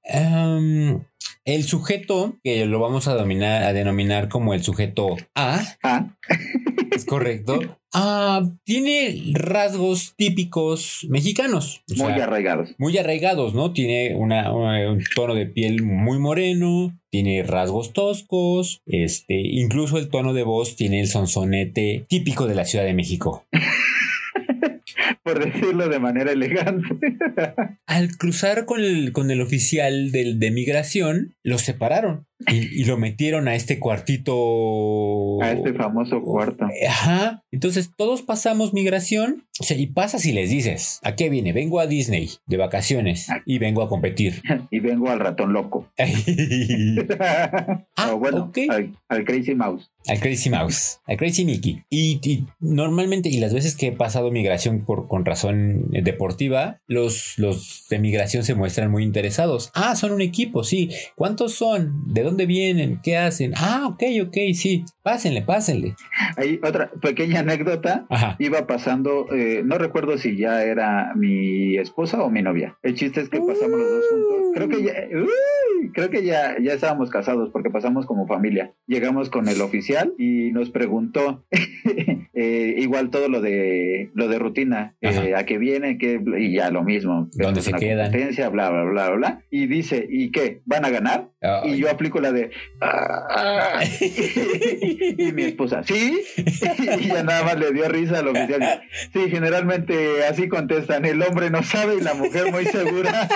El 1.44 1.64
sujeto, 1.64 2.36
que 2.42 2.64
lo 2.66 2.80
vamos 2.80 3.06
a, 3.08 3.14
dominar, 3.14 3.64
a 3.64 3.72
denominar 3.72 4.28
como 4.28 4.54
el 4.54 4.62
sujeto 4.62 5.16
A, 5.34 5.62
Ah, 5.82 6.16
es 6.94 7.04
correcto, 7.04 7.58
ah, 7.92 8.42
tiene 8.64 9.14
rasgos 9.32 10.14
típicos 10.16 11.06
mexicanos. 11.10 11.82
muy 11.88 12.12
sea, 12.14 12.24
arraigados. 12.24 12.74
muy 12.78 12.96
arraigados, 12.98 13.54
¿no? 13.54 13.72
Tiene 13.72 14.14
una, 14.14 14.52
una- 14.54 14.90
un 14.90 15.02
tono 15.14 15.34
de 15.34 15.46
piel 15.46 15.82
muy 15.82 16.18
moreno, 16.18 16.98
tiene 17.10 17.42
rasgos 17.42 17.92
toscos, 17.92 18.80
este, 18.86 19.34
incluso 19.40 19.98
el 19.98 20.08
tono 20.08 20.32
de 20.32 20.42
voz 20.44 20.76
tiene 20.76 21.00
el 21.00 21.08
sonsonete 21.08 22.06
típico 22.08 22.46
de 22.46 22.54
la 22.54 22.64
Ciudad 22.64 22.84
de 22.84 22.94
México. 22.94 23.44
Por 25.24 25.42
decirlo 25.42 25.88
de 25.88 25.98
manera 25.98 26.32
elegante. 26.32 27.16
Al 27.86 28.16
cruzar 28.16 28.66
con 28.66 28.80
el, 28.80 29.12
con 29.12 29.30
el 29.30 29.40
oficial 29.40 30.12
del, 30.12 30.38
de 30.38 30.50
migración, 30.50 31.34
lo 31.42 31.58
separaron 31.58 32.26
y, 32.48 32.80
y 32.80 32.84
lo 32.84 32.96
metieron 32.96 33.48
a 33.48 33.54
este 33.54 33.78
cuartito. 33.78 35.42
A 35.42 35.52
este 35.52 35.72
famoso 35.74 36.20
cuarto. 36.20 36.66
Ajá. 36.88 37.42
Entonces 37.50 37.90
todos 37.96 38.22
pasamos 38.22 38.72
migración. 38.72 39.44
O 39.60 39.64
sea, 39.64 39.76
y 39.76 39.86
pasas 39.86 40.26
y 40.26 40.32
les 40.32 40.50
dices, 40.50 40.98
¿a 41.04 41.14
qué 41.14 41.30
viene? 41.30 41.52
Vengo 41.52 41.78
a 41.78 41.86
Disney 41.86 42.28
de 42.46 42.56
vacaciones 42.56 43.28
y 43.46 43.58
vengo 43.58 43.82
a 43.82 43.88
competir. 43.88 44.42
Y 44.70 44.80
vengo 44.80 45.08
al 45.10 45.20
ratón 45.20 45.52
loco. 45.52 45.88
Ah, 47.96 48.12
bueno, 48.14 48.50
al, 48.70 48.92
al 49.08 49.24
Crazy 49.24 49.54
Mouse. 49.54 49.90
Al 50.06 50.20
Crazy 50.20 50.50
Mouse, 50.50 50.98
al 51.06 51.16
Crazy 51.16 51.44
Mickey. 51.44 51.84
Y, 51.88 52.20
y 52.28 52.44
normalmente, 52.60 53.28
y 53.28 53.38
las 53.38 53.54
veces 53.54 53.76
que 53.76 53.88
he 53.88 53.92
pasado 53.92 54.30
migración 54.30 54.84
por, 54.84 55.06
con 55.06 55.24
razón 55.24 55.86
deportiva, 55.90 56.80
los, 56.86 57.38
los 57.38 57.86
de 57.88 57.98
migración 58.00 58.42
se 58.42 58.54
muestran 58.54 58.90
muy 58.90 59.04
interesados. 59.04 59.70
Ah, 59.74 59.94
son 59.94 60.12
un 60.12 60.20
equipo, 60.20 60.64
sí. 60.64 60.90
¿Cuántos 61.14 61.54
son? 61.54 62.12
¿De 62.12 62.22
dónde 62.22 62.33
vienen? 62.46 63.00
¿Qué 63.02 63.16
hacen? 63.16 63.52
Ah, 63.56 63.86
ok, 63.88 64.02
ok, 64.26 64.36
sí. 64.54 64.84
Pásenle, 65.02 65.42
pásenle. 65.42 65.94
Hay 66.36 66.60
otra 66.62 66.90
pequeña 67.00 67.40
anécdota. 67.40 68.06
Ajá. 68.10 68.36
Iba 68.38 68.66
pasando, 68.66 69.26
eh, 69.32 69.62
no 69.64 69.78
recuerdo 69.78 70.18
si 70.18 70.36
ya 70.36 70.62
era 70.62 71.12
mi 71.14 71.76
esposa 71.76 72.22
o 72.22 72.30
mi 72.30 72.42
novia. 72.42 72.76
El 72.82 72.94
chiste 72.94 73.20
es 73.20 73.28
que 73.28 73.38
pasamos 73.38 73.78
los 73.78 73.90
dos 73.90 74.04
juntos. 74.10 74.52
Creo 74.54 74.68
que 74.68 74.82
ya, 74.82 74.92
uy, 75.12 75.73
creo 75.92 76.10
que 76.10 76.24
ya, 76.24 76.56
ya 76.60 76.74
estábamos 76.74 77.10
casados 77.10 77.50
porque 77.52 77.70
pasamos 77.70 78.06
como 78.06 78.26
familia. 78.26 78.72
Llegamos 78.86 79.30
con 79.30 79.48
el 79.48 79.60
oficial 79.60 80.12
y 80.18 80.50
nos 80.52 80.70
preguntó 80.70 81.44
eh, 82.34 82.74
igual 82.78 83.10
todo 83.10 83.28
lo 83.28 83.40
de 83.40 84.10
lo 84.14 84.28
de 84.28 84.38
rutina, 84.38 84.96
eh, 85.00 85.34
a 85.34 85.44
qué 85.44 85.58
viene, 85.58 85.98
qué, 85.98 86.20
y 86.38 86.54
ya 86.54 86.70
lo 86.70 86.82
mismo. 86.82 87.28
¿Dónde 87.32 87.60
se 87.62 87.72
quedan? 87.72 88.12
bla, 88.52 88.70
bla, 88.70 88.70
bla, 88.70 88.84
bla, 88.84 89.10
bla. 89.10 89.42
Y 89.50 89.66
dice, 89.66 90.06
¿y 90.08 90.30
qué? 90.30 90.62
¿Van 90.64 90.84
a 90.84 90.90
ganar? 90.90 91.28
Y 91.64 91.76
yo 91.76 91.90
aplico 91.90 92.20
la 92.20 92.32
de. 92.32 92.50
"Ah". 92.80 93.80
y 94.00 95.32
mi 95.32 95.42
esposa, 95.42 95.82
¿sí? 95.82 96.20
y 96.36 97.08
ya 97.08 97.22
nada 97.22 97.44
más 97.44 97.58
le 97.58 97.72
dio 97.72 97.88
risa 97.88 98.18
al 98.20 98.28
oficial. 98.28 98.82
Sí, 99.12 99.30
generalmente 99.30 100.24
así 100.24 100.48
contestan: 100.48 101.04
el 101.04 101.22
hombre 101.22 101.50
no 101.50 101.62
sabe 101.62 101.96
y 101.96 102.00
la 102.00 102.14
mujer 102.14 102.50
muy 102.50 102.64
segura. 102.66 103.28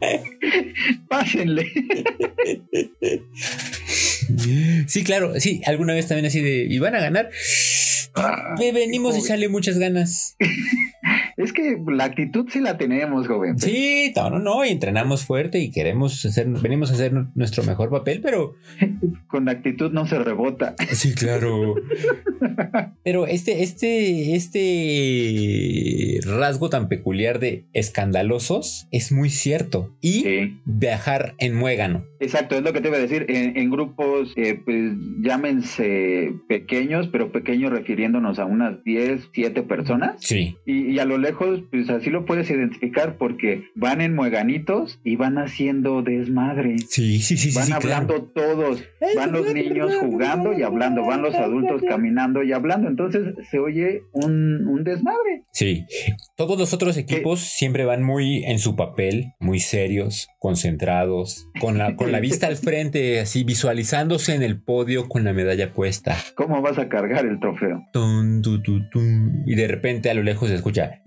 Pásenle. 1.08 1.70
Sí, 4.86 5.04
claro, 5.04 5.38
sí, 5.40 5.60
alguna 5.66 5.94
vez 5.94 6.06
también 6.06 6.26
así 6.26 6.40
de, 6.40 6.66
¿y 6.68 6.78
van 6.78 6.94
a 6.94 7.00
ganar? 7.00 7.30
Ve, 8.58 8.72
venimos 8.72 9.10
a 9.10 9.16
joven. 9.16 9.24
echarle 9.24 9.48
muchas 9.48 9.78
ganas. 9.78 10.36
Es 11.42 11.52
que 11.52 11.76
la 11.88 12.04
actitud 12.04 12.46
sí 12.50 12.60
la 12.60 12.76
tenemos, 12.78 13.26
joven. 13.26 13.58
Sí, 13.58 14.12
no, 14.16 14.30
no, 14.30 14.38
no, 14.38 14.64
y 14.64 14.68
entrenamos 14.70 15.24
fuerte 15.24 15.58
y 15.60 15.70
queremos 15.70 16.24
hacer, 16.24 16.46
venimos 16.48 16.90
a 16.90 16.94
hacer 16.94 17.12
nuestro 17.34 17.62
mejor 17.64 17.90
papel, 17.90 18.20
pero 18.22 18.54
Con 19.26 19.48
actitud 19.48 19.90
no 19.92 20.06
se 20.06 20.18
rebota. 20.18 20.74
Sí, 20.90 21.14
claro. 21.14 21.74
Pero 23.04 23.26
este, 23.26 23.62
este, 23.62 24.34
este 24.34 26.20
rasgo 26.26 26.68
tan 26.68 26.88
peculiar 26.88 27.38
de 27.38 27.64
escandalosos 27.72 28.88
es 28.90 29.12
muy 29.12 29.30
cierto. 29.30 29.94
Y 30.00 30.10
Sí. 30.20 30.60
viajar 30.64 31.34
en 31.38 31.54
muégano. 31.54 32.04
Exacto, 32.20 32.54
es 32.56 32.62
lo 32.62 32.72
que 32.72 32.80
te 32.80 32.88
iba 32.88 32.96
a 32.98 33.00
decir. 33.00 33.26
En, 33.28 33.56
en 33.56 33.70
grupos, 33.70 34.32
eh, 34.36 34.60
pues 34.64 34.92
llámense 35.22 36.34
pequeños, 36.48 37.08
pero 37.10 37.32
pequeños 37.32 37.70
refiriéndonos 37.72 38.38
a 38.38 38.44
unas 38.44 38.82
10, 38.84 39.30
7 39.32 39.62
personas. 39.62 40.16
Sí. 40.20 40.56
Y, 40.66 40.90
y 40.92 40.98
a 40.98 41.04
lo 41.04 41.16
lejos, 41.30 41.60
pues 41.70 41.88
así 41.90 42.10
lo 42.10 42.24
puedes 42.24 42.50
identificar 42.50 43.16
porque 43.16 43.64
van 43.74 44.00
en 44.00 44.14
mueganitos 44.14 44.98
y 45.04 45.16
van 45.16 45.38
haciendo 45.38 46.02
desmadre. 46.02 46.76
Sí, 46.88 47.20
sí, 47.20 47.36
sí, 47.36 47.50
sí. 47.50 47.56
Van 47.56 47.66
sí, 47.66 47.72
hablando 47.72 48.22
todos, 48.34 48.82
van 49.16 49.32
los 49.32 49.52
niños 49.54 49.94
jugando 50.00 50.52
y 50.52 50.62
hablando, 50.62 51.04
van 51.04 51.22
los 51.22 51.34
adultos 51.34 51.82
caminando 51.88 52.42
y 52.42 52.52
hablando, 52.52 52.88
entonces 52.88 53.34
se 53.50 53.58
oye 53.58 54.02
un, 54.12 54.66
un 54.66 54.84
desmadre. 54.84 55.44
Sí. 55.52 55.84
Todos 56.36 56.58
los 56.58 56.72
otros 56.72 56.96
equipos 56.96 57.40
siempre 57.40 57.84
van 57.84 58.02
muy 58.02 58.44
en 58.44 58.58
su 58.58 58.76
papel, 58.76 59.34
muy 59.38 59.60
serios, 59.60 60.28
concentrados, 60.40 61.48
con 61.60 61.76
la, 61.76 61.94
con 61.96 62.10
la 62.10 62.18
vista 62.18 62.46
al 62.46 62.56
frente, 62.56 63.20
así 63.20 63.44
visualizándose 63.44 64.34
en 64.34 64.42
el 64.42 64.58
podio 64.58 65.06
con 65.06 65.22
la 65.22 65.34
medalla 65.34 65.74
puesta. 65.74 66.16
¿Cómo 66.34 66.62
vas 66.62 66.78
a 66.78 66.88
cargar 66.88 67.26
el 67.26 67.38
trofeo? 67.38 67.86
Tun, 67.92 68.40
tu, 68.40 68.62
tu, 68.62 68.88
tun. 68.88 69.44
Y 69.46 69.54
de 69.54 69.68
repente 69.68 70.10
a 70.10 70.14
lo 70.14 70.22
lejos 70.22 70.48
se 70.48 70.54
escucha. 70.54 71.02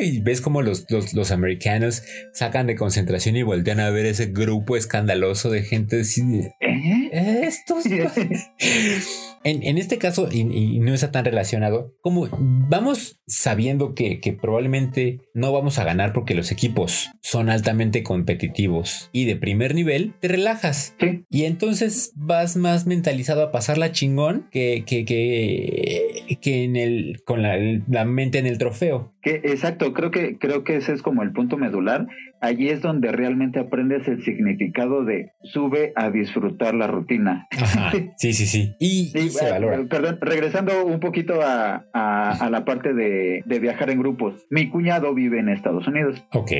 Y 0.00 0.20
ves 0.20 0.42
como 0.42 0.60
los, 0.60 0.86
los, 0.90 1.14
los 1.14 1.32
americanos 1.32 2.02
sacan 2.34 2.66
de 2.66 2.76
concentración 2.76 3.36
y 3.36 3.42
voltean 3.42 3.80
a 3.80 3.88
ver 3.88 4.04
ese 4.04 4.26
grupo 4.26 4.76
escandaloso 4.76 5.50
de 5.50 5.62
gente 5.62 6.00
así 6.00 6.20
¿Eh? 6.60 7.10
Estos. 7.42 7.84
en, 9.44 9.62
en 9.62 9.78
este 9.78 9.98
caso, 9.98 10.28
y, 10.30 10.40
y 10.40 10.78
no 10.80 10.92
está 10.92 11.10
tan 11.10 11.24
relacionado, 11.24 11.94
como 12.02 12.28
vamos 12.32 13.20
sabiendo 13.26 13.94
que, 13.94 14.20
que 14.20 14.32
probablemente 14.32 15.20
no 15.34 15.52
vamos 15.52 15.78
a 15.78 15.84
ganar 15.84 16.12
porque 16.12 16.34
los 16.34 16.52
equipos 16.52 17.10
son 17.22 17.48
altamente 17.50 18.02
competitivos 18.02 19.08
y 19.12 19.24
de 19.24 19.36
primer 19.36 19.74
nivel, 19.74 20.14
te 20.20 20.28
relajas. 20.28 20.94
Sí, 21.00 21.24
Y 21.30 21.44
entonces 21.44 22.12
vas 22.16 22.56
más 22.56 22.86
mentalizado 22.86 23.42
a 23.42 23.50
pasarla 23.50 23.92
chingón 23.92 24.48
que, 24.50 24.84
que, 24.86 25.04
que, 25.04 26.38
que 26.40 26.64
en 26.64 26.76
el, 26.76 27.22
con 27.24 27.42
la, 27.42 27.56
la 27.88 28.04
mente 28.04 28.38
en 28.38 28.46
el 28.46 28.58
trofeo. 28.58 29.14
que 29.22 29.36
exacto, 29.44 29.92
creo 29.92 30.10
que 30.10 30.38
creo 30.38 30.64
que 30.64 30.76
ese 30.76 30.92
es 30.92 31.02
como 31.02 31.22
el 31.22 31.32
punto 31.32 31.56
medular. 31.56 32.06
Allí 32.40 32.68
es 32.70 32.80
donde 32.80 33.12
realmente 33.12 33.58
aprendes 33.60 34.08
el 34.08 34.22
significado 34.24 35.04
de 35.04 35.32
sube 35.42 35.92
a 35.96 36.10
disfrutar 36.10 36.74
la 36.74 36.86
rutina. 36.86 37.46
Ajá. 37.50 37.92
Sí, 38.16 38.32
sí, 38.32 38.46
sí. 38.46 38.74
Y, 38.78 39.06
Sí, 39.12 39.18
y 39.26 39.30
se 39.30 39.46
eh, 39.46 39.50
valora. 39.50 39.84
Perdón, 39.88 40.18
regresando 40.20 40.84
un 40.84 41.00
poquito 41.00 41.40
a, 41.42 41.84
a- 41.92 42.30
a 42.32 42.50
la 42.50 42.64
parte 42.64 42.92
de, 42.94 43.42
de 43.46 43.58
viajar 43.58 43.90
en 43.90 43.98
grupos. 43.98 44.46
Mi 44.50 44.68
cuñado 44.68 45.14
vive 45.14 45.38
en 45.40 45.48
Estados 45.48 45.86
Unidos. 45.88 46.22
Ok. 46.32 46.52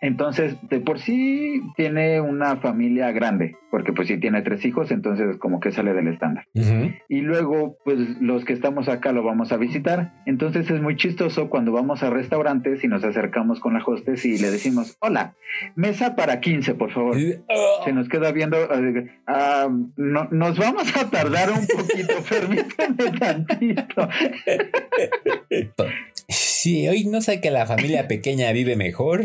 Entonces, 0.00 0.56
de 0.68 0.80
por 0.80 0.98
sí 0.98 1.62
tiene 1.76 2.20
una 2.20 2.56
familia 2.56 3.10
grande. 3.12 3.56
Porque 3.70 3.92
pues 3.92 4.08
si 4.08 4.18
tiene 4.18 4.42
tres 4.42 4.64
hijos, 4.64 4.90
entonces 4.90 5.36
como 5.38 5.60
que 5.60 5.72
sale 5.72 5.92
del 5.92 6.08
estándar. 6.08 6.46
Y 7.08 7.20
luego, 7.20 7.76
pues 7.84 7.98
los 8.20 8.44
que 8.44 8.52
estamos 8.54 8.88
acá 8.88 9.12
lo 9.12 9.22
vamos 9.22 9.52
a 9.52 9.56
visitar. 9.56 10.12
Entonces 10.26 10.70
es 10.70 10.80
muy 10.80 10.96
chistoso 10.96 11.50
cuando 11.50 11.72
vamos 11.72 12.02
a 12.02 12.10
restaurantes 12.10 12.82
y 12.84 12.88
nos 12.88 13.04
acercamos 13.04 13.60
con 13.60 13.74
la 13.74 13.82
hostess 13.84 14.24
y 14.24 14.38
le 14.38 14.50
decimos, 14.50 14.96
hola, 15.00 15.34
mesa 15.74 16.16
para 16.16 16.40
15, 16.40 16.74
por 16.74 16.90
favor. 16.92 17.16
Se 17.84 17.92
nos 17.92 18.08
queda 18.08 18.32
viendo, 18.32 18.56
ah, 19.26 19.68
no- 19.96 20.28
nos 20.30 20.58
vamos 20.58 20.96
a 20.96 21.10
tardar 21.10 21.50
un 21.50 21.66
poquito, 21.66 22.14
permítame 22.28 23.18
tantito. 23.18 24.08
Sí, 26.30 26.86
hoy 26.88 27.04
no 27.04 27.22
sé 27.22 27.40
que 27.40 27.50
la 27.50 27.64
familia 27.64 28.06
pequeña 28.06 28.52
vive 28.52 28.76
mejor. 28.76 29.24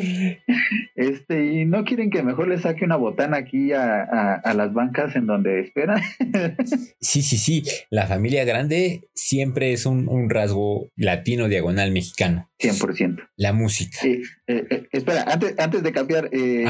Este, 0.96 1.46
y 1.54 1.66
no 1.66 1.84
quieren 1.84 2.10
que 2.10 2.24
mejor 2.24 2.48
le 2.48 2.58
saque 2.60 2.86
una 2.86 2.96
botana 2.96 3.38
aquí 3.38 3.74
a, 3.74 4.04
a- 4.04 4.36
a 4.36 4.54
las 4.54 4.72
bancas 4.74 5.14
en 5.18 5.26
donde 5.28 5.60
esperan. 5.60 6.02
Sí, 7.02 7.22
sí, 7.22 7.38
sí. 7.38 7.64
La 7.92 8.08
familia 8.08 8.44
grande 8.46 9.02
siempre 9.14 9.74
es 9.74 9.86
un, 9.86 10.08
un 10.08 10.30
rasgo 10.30 10.88
latino 10.96 11.48
diagonal 11.50 11.92
mexicano. 11.92 12.50
100%. 12.60 13.28
La 13.36 13.52
música. 13.54 14.00
Eh, 14.04 14.22
eh, 14.48 14.64
eh, 14.70 14.88
espera, 14.92 15.24
antes, 15.28 15.54
antes 15.60 15.84
de 15.84 15.92
cambiar, 15.92 16.30
eh, 16.32 16.66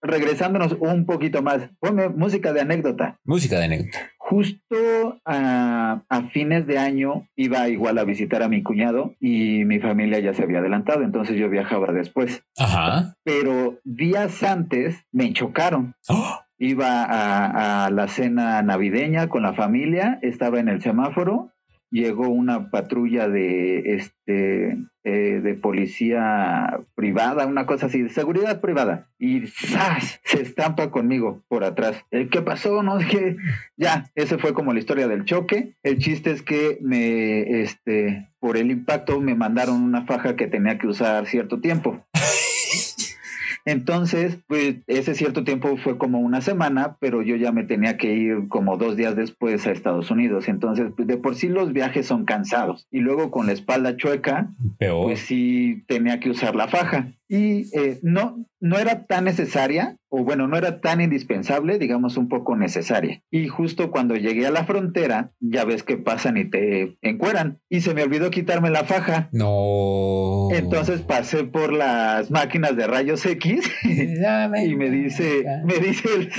regresándonos 0.00 0.76
un 0.78 1.04
poquito 1.04 1.42
más, 1.42 1.68
ponme 1.80 2.08
música 2.08 2.52
de 2.52 2.60
anécdota. 2.60 3.18
Música 3.24 3.58
de 3.58 3.64
anécdota. 3.64 3.98
Justo 4.28 5.20
a, 5.24 6.02
a 6.08 6.22
fines 6.30 6.66
de 6.66 6.78
año 6.78 7.28
iba 7.36 7.68
igual 7.68 7.96
a 7.98 8.04
visitar 8.04 8.42
a 8.42 8.48
mi 8.48 8.60
cuñado 8.64 9.14
y 9.20 9.64
mi 9.64 9.78
familia 9.78 10.18
ya 10.18 10.34
se 10.34 10.42
había 10.42 10.58
adelantado, 10.58 11.04
entonces 11.04 11.36
yo 11.36 11.48
viajaba 11.48 11.92
después. 11.92 12.42
Ajá. 12.58 13.14
Pero 13.22 13.78
días 13.84 14.42
antes 14.42 15.04
me 15.12 15.32
chocaron. 15.32 15.94
¡Oh! 16.08 16.40
Iba 16.58 17.04
a, 17.04 17.84
a 17.84 17.90
la 17.90 18.08
cena 18.08 18.60
navideña 18.62 19.28
con 19.28 19.44
la 19.44 19.54
familia, 19.54 20.18
estaba 20.22 20.58
en 20.58 20.70
el 20.70 20.82
semáforo, 20.82 21.52
llegó 21.90 22.28
una 22.28 22.70
patrulla 22.70 23.28
de 23.28 23.96
este 23.96 24.76
eh, 25.08 25.40
de 25.40 25.54
policía 25.54 26.80
privada, 26.96 27.46
una 27.46 27.64
cosa 27.64 27.86
así, 27.86 28.02
de 28.02 28.08
seguridad 28.08 28.60
privada, 28.60 29.08
y 29.20 29.46
¡zas! 29.46 30.20
se 30.24 30.42
estampa 30.42 30.90
conmigo 30.90 31.44
por 31.46 31.62
atrás. 31.62 32.02
¿El 32.10 32.28
qué 32.28 32.42
pasó? 32.42 32.82
No 32.82 32.98
qué. 32.98 33.36
Ya, 33.76 34.10
esa 34.16 34.36
fue 34.38 34.52
como 34.52 34.72
la 34.72 34.80
historia 34.80 35.06
del 35.06 35.24
choque. 35.24 35.76
El 35.84 35.98
chiste 35.98 36.32
es 36.32 36.42
que 36.42 36.78
me, 36.80 37.62
este, 37.62 38.30
por 38.40 38.56
el 38.56 38.72
impacto 38.72 39.20
me 39.20 39.36
mandaron 39.36 39.80
una 39.80 40.06
faja 40.06 40.34
que 40.34 40.48
tenía 40.48 40.76
que 40.76 40.88
usar 40.88 41.26
cierto 41.26 41.60
tiempo. 41.60 42.04
Entonces, 43.66 44.38
pues 44.46 44.76
ese 44.86 45.14
cierto 45.14 45.42
tiempo 45.42 45.76
fue 45.76 45.98
como 45.98 46.20
una 46.20 46.40
semana, 46.40 46.96
pero 47.00 47.20
yo 47.20 47.34
ya 47.34 47.50
me 47.50 47.64
tenía 47.64 47.96
que 47.98 48.14
ir 48.14 48.48
como 48.48 48.76
dos 48.76 48.96
días 48.96 49.16
después 49.16 49.66
a 49.66 49.72
Estados 49.72 50.10
Unidos. 50.12 50.48
Entonces, 50.48 50.92
pues, 50.96 51.08
de 51.08 51.18
por 51.18 51.34
sí 51.34 51.48
los 51.48 51.72
viajes 51.72 52.06
son 52.06 52.24
cansados. 52.24 52.86
Y 52.92 53.00
luego 53.00 53.32
con 53.32 53.46
la 53.46 53.52
espalda 53.52 53.96
chueca, 53.96 54.50
Peor. 54.78 55.06
pues 55.06 55.20
sí 55.20 55.84
tenía 55.88 56.20
que 56.20 56.30
usar 56.30 56.54
la 56.54 56.68
faja. 56.68 57.12
Y 57.28 57.76
eh, 57.76 57.98
no, 58.02 58.46
no 58.60 58.78
era 58.78 59.06
tan 59.06 59.24
necesaria, 59.24 59.96
o 60.08 60.24
bueno, 60.24 60.46
no 60.46 60.56
era 60.56 60.80
tan 60.80 61.00
indispensable, 61.00 61.78
digamos 61.78 62.16
un 62.16 62.28
poco 62.28 62.56
necesaria. 62.56 63.22
Y 63.30 63.48
justo 63.48 63.90
cuando 63.90 64.14
llegué 64.14 64.46
a 64.46 64.50
la 64.50 64.64
frontera, 64.64 65.32
ya 65.40 65.64
ves 65.64 65.82
que 65.82 65.96
pasan 65.96 66.36
y 66.36 66.44
te 66.44 66.96
encueran. 67.02 67.58
Y 67.68 67.80
se 67.80 67.94
me 67.94 68.02
olvidó 68.02 68.30
quitarme 68.30 68.70
la 68.70 68.84
faja. 68.84 69.28
No. 69.32 70.48
Entonces 70.52 71.02
pasé 71.02 71.44
por 71.44 71.72
las 71.72 72.30
máquinas 72.30 72.76
de 72.76 72.86
rayos 72.86 73.26
X 73.26 73.68
y 73.84 74.76
me 74.76 74.90
dice, 74.90 75.44
me 75.64 75.78
dice 75.78 76.08
el 76.14 76.30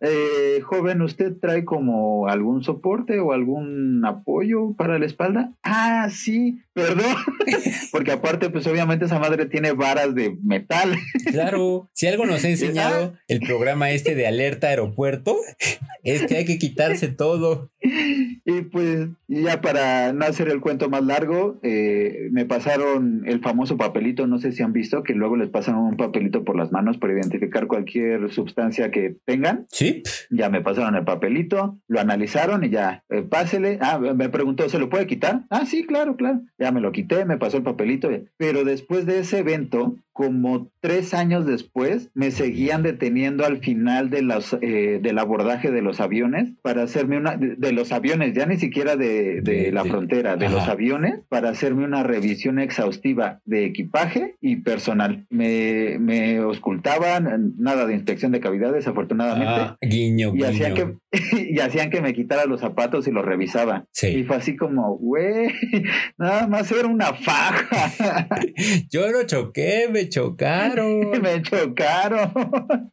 eh, 0.00 0.60
joven, 0.62 1.02
¿usted 1.02 1.34
trae 1.40 1.64
como 1.64 2.28
algún 2.28 2.62
soporte 2.62 3.20
o 3.20 3.32
algún 3.32 4.04
apoyo 4.04 4.74
para 4.76 4.98
la 4.98 5.06
espalda? 5.06 5.52
Ah, 5.62 6.08
sí, 6.10 6.60
perdón, 6.72 7.14
porque 7.92 8.12
aparte, 8.12 8.50
pues 8.50 8.66
obviamente 8.66 9.04
esa 9.06 9.18
madre 9.18 9.46
tiene 9.46 9.72
varas 9.72 10.14
de 10.14 10.36
metal. 10.42 10.94
Claro, 11.30 11.88
si 11.92 12.06
algo 12.06 12.26
nos 12.26 12.44
ha 12.44 12.48
enseñado 12.54 13.14
el 13.28 13.40
programa 13.40 13.90
este 13.90 14.14
de 14.14 14.26
alerta 14.26 14.68
aeropuerto, 14.68 15.36
es 16.04 16.26
que 16.26 16.36
hay 16.36 16.44
que 16.44 16.58
quitarse 16.58 17.08
todo. 17.08 17.70
Y 17.80 18.62
pues 18.62 19.08
ya 19.28 19.60
para 19.60 20.12
no 20.12 20.24
hacer 20.24 20.48
el 20.48 20.60
cuento 20.60 20.88
más 20.88 21.04
largo, 21.04 21.60
eh, 21.62 22.28
me 22.30 22.44
pasaron 22.44 23.22
el 23.26 23.40
famoso 23.40 23.76
papelito, 23.76 24.26
no 24.26 24.38
sé 24.38 24.52
si 24.52 24.62
han 24.62 24.72
visto, 24.72 25.02
que 25.02 25.14
luego 25.14 25.36
les 25.36 25.48
pasan 25.48 25.76
un 25.76 25.96
papelito 25.96 26.44
por 26.44 26.56
las 26.56 26.72
manos 26.72 26.98
para 26.98 27.12
identificar 27.12 27.66
cualquier 27.66 28.30
sustancia 28.32 28.90
que 28.90 29.16
tengan. 29.24 29.53
Sí. 29.68 30.02
Ya 30.30 30.48
me 30.48 30.60
pasaron 30.60 30.94
el 30.94 31.04
papelito, 31.04 31.78
lo 31.88 32.00
analizaron 32.00 32.64
y 32.64 32.70
ya, 32.70 33.04
eh, 33.08 33.22
pásele. 33.22 33.78
Ah, 33.80 33.98
me 33.98 34.28
preguntó, 34.28 34.68
¿se 34.68 34.78
lo 34.78 34.88
puede 34.88 35.06
quitar? 35.06 35.44
Ah, 35.50 35.66
sí, 35.66 35.84
claro, 35.84 36.16
claro. 36.16 36.40
Ya 36.58 36.72
me 36.72 36.80
lo 36.80 36.92
quité, 36.92 37.24
me 37.24 37.38
pasó 37.38 37.58
el 37.58 37.62
papelito. 37.62 38.10
Pero 38.36 38.64
después 38.64 39.06
de 39.06 39.20
ese 39.20 39.38
evento, 39.38 39.96
como 40.14 40.70
tres 40.80 41.12
años 41.12 41.44
después, 41.44 42.08
me 42.14 42.30
seguían 42.30 42.82
deteniendo 42.84 43.44
al 43.44 43.58
final 43.58 44.08
de 44.10 44.22
los, 44.22 44.56
eh, 44.62 45.00
del 45.02 45.18
abordaje 45.18 45.70
de 45.72 45.82
los 45.82 46.00
aviones 46.00 46.52
para 46.62 46.84
hacerme 46.84 47.18
una, 47.18 47.36
de, 47.36 47.56
de 47.56 47.72
los 47.72 47.90
aviones, 47.92 48.32
ya 48.32 48.46
ni 48.46 48.56
siquiera 48.56 48.96
de, 48.96 49.40
de 49.42 49.72
la 49.72 49.84
frontera, 49.84 50.36
de 50.36 50.46
ajá. 50.46 50.54
los 50.54 50.68
aviones, 50.68 51.20
para 51.28 51.50
hacerme 51.50 51.84
una 51.84 52.04
revisión 52.04 52.58
exhaustiva 52.60 53.40
de 53.44 53.66
equipaje 53.66 54.36
y 54.40 54.56
personal. 54.62 55.26
Me, 55.30 55.98
me 55.98 56.36
auscultaban, 56.36 57.54
nada 57.58 57.86
de 57.86 57.94
inspección 57.94 58.30
de 58.32 58.40
cavidades, 58.40 58.86
afortunadamente 58.86 59.44
Ah, 59.46 59.76
guiño, 59.82 60.32
y 60.34 60.44
hacían, 60.44 60.74
guiño. 60.74 61.00
que, 61.10 61.42
y 61.54 61.58
hacían 61.58 61.90
que 61.90 62.00
me 62.00 62.14
quitara 62.14 62.46
los 62.46 62.60
zapatos 62.60 63.08
y 63.08 63.10
los 63.10 63.24
revisaban. 63.24 63.86
Y 64.02 64.22
fue 64.22 64.36
así 64.36 64.54
como, 64.56 64.96
güey, 64.96 65.48
nada 66.18 66.46
más 66.46 66.70
era 66.70 66.86
una 66.86 67.14
faja. 67.14 68.28
Yo 68.90 69.10
no 69.10 69.24
choqué, 69.24 69.88
me 69.90 70.03
chocaron. 70.08 71.10
me 71.22 71.42
chocaron. 71.42 72.32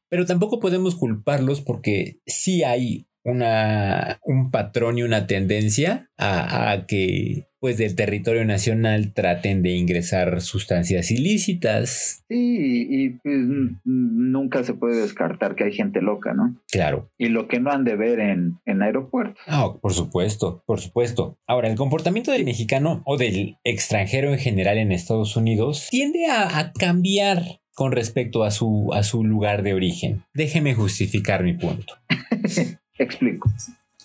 Pero 0.09 0.25
tampoco 0.25 0.59
podemos 0.59 0.95
culparlos 0.95 1.61
porque 1.61 2.15
sí 2.25 2.63
hay 2.63 3.05
una, 3.23 4.19
un 4.23 4.51
patrón 4.51 4.97
y 4.97 5.03
una 5.03 5.27
tendencia 5.27 6.09
a, 6.17 6.71
a 6.71 6.85
que 6.85 7.47
pues 7.61 7.77
del 7.77 7.95
territorio 7.95 8.43
nacional 8.43 9.13
traten 9.13 9.61
de 9.61 9.69
ingresar 9.75 10.41
sustancias 10.41 11.11
ilícitas. 11.11 12.23
Sí, 12.27 12.87
y 12.89 13.09
pues 13.19 13.37
nunca 13.85 14.63
se 14.63 14.73
puede 14.73 14.99
descartar 14.99 15.53
que 15.53 15.65
hay 15.65 15.71
gente 15.71 16.01
loca, 16.01 16.33
¿no? 16.33 16.55
Claro. 16.71 17.11
Y 17.19 17.27
lo 17.27 17.47
que 17.47 17.59
no 17.59 17.69
han 17.71 17.83
de 17.83 17.95
ver 17.95 18.19
en, 18.19 18.57
en 18.65 18.81
aeropuertos. 18.81 19.43
Ah, 19.45 19.73
por 19.79 19.93
supuesto, 19.93 20.63
por 20.65 20.79
supuesto. 20.79 21.37
Ahora, 21.45 21.69
el 21.69 21.77
comportamiento 21.77 22.31
del 22.31 22.45
mexicano 22.45 23.03
o 23.05 23.17
del 23.17 23.57
extranjero 23.63 24.33
en 24.33 24.39
general 24.39 24.79
en 24.79 24.91
Estados 24.91 25.37
Unidos 25.37 25.87
tiende 25.91 26.25
a, 26.25 26.57
a 26.57 26.73
cambiar 26.73 27.61
con 27.75 27.91
respecto 27.91 28.43
a 28.43 28.49
su, 28.49 28.89
a 28.91 29.03
su 29.03 29.23
lugar 29.23 29.61
de 29.61 29.75
origen. 29.75 30.23
Déjeme 30.33 30.73
justificar 30.73 31.43
mi 31.43 31.53
punto. 31.53 31.93
Explico. 33.01 33.51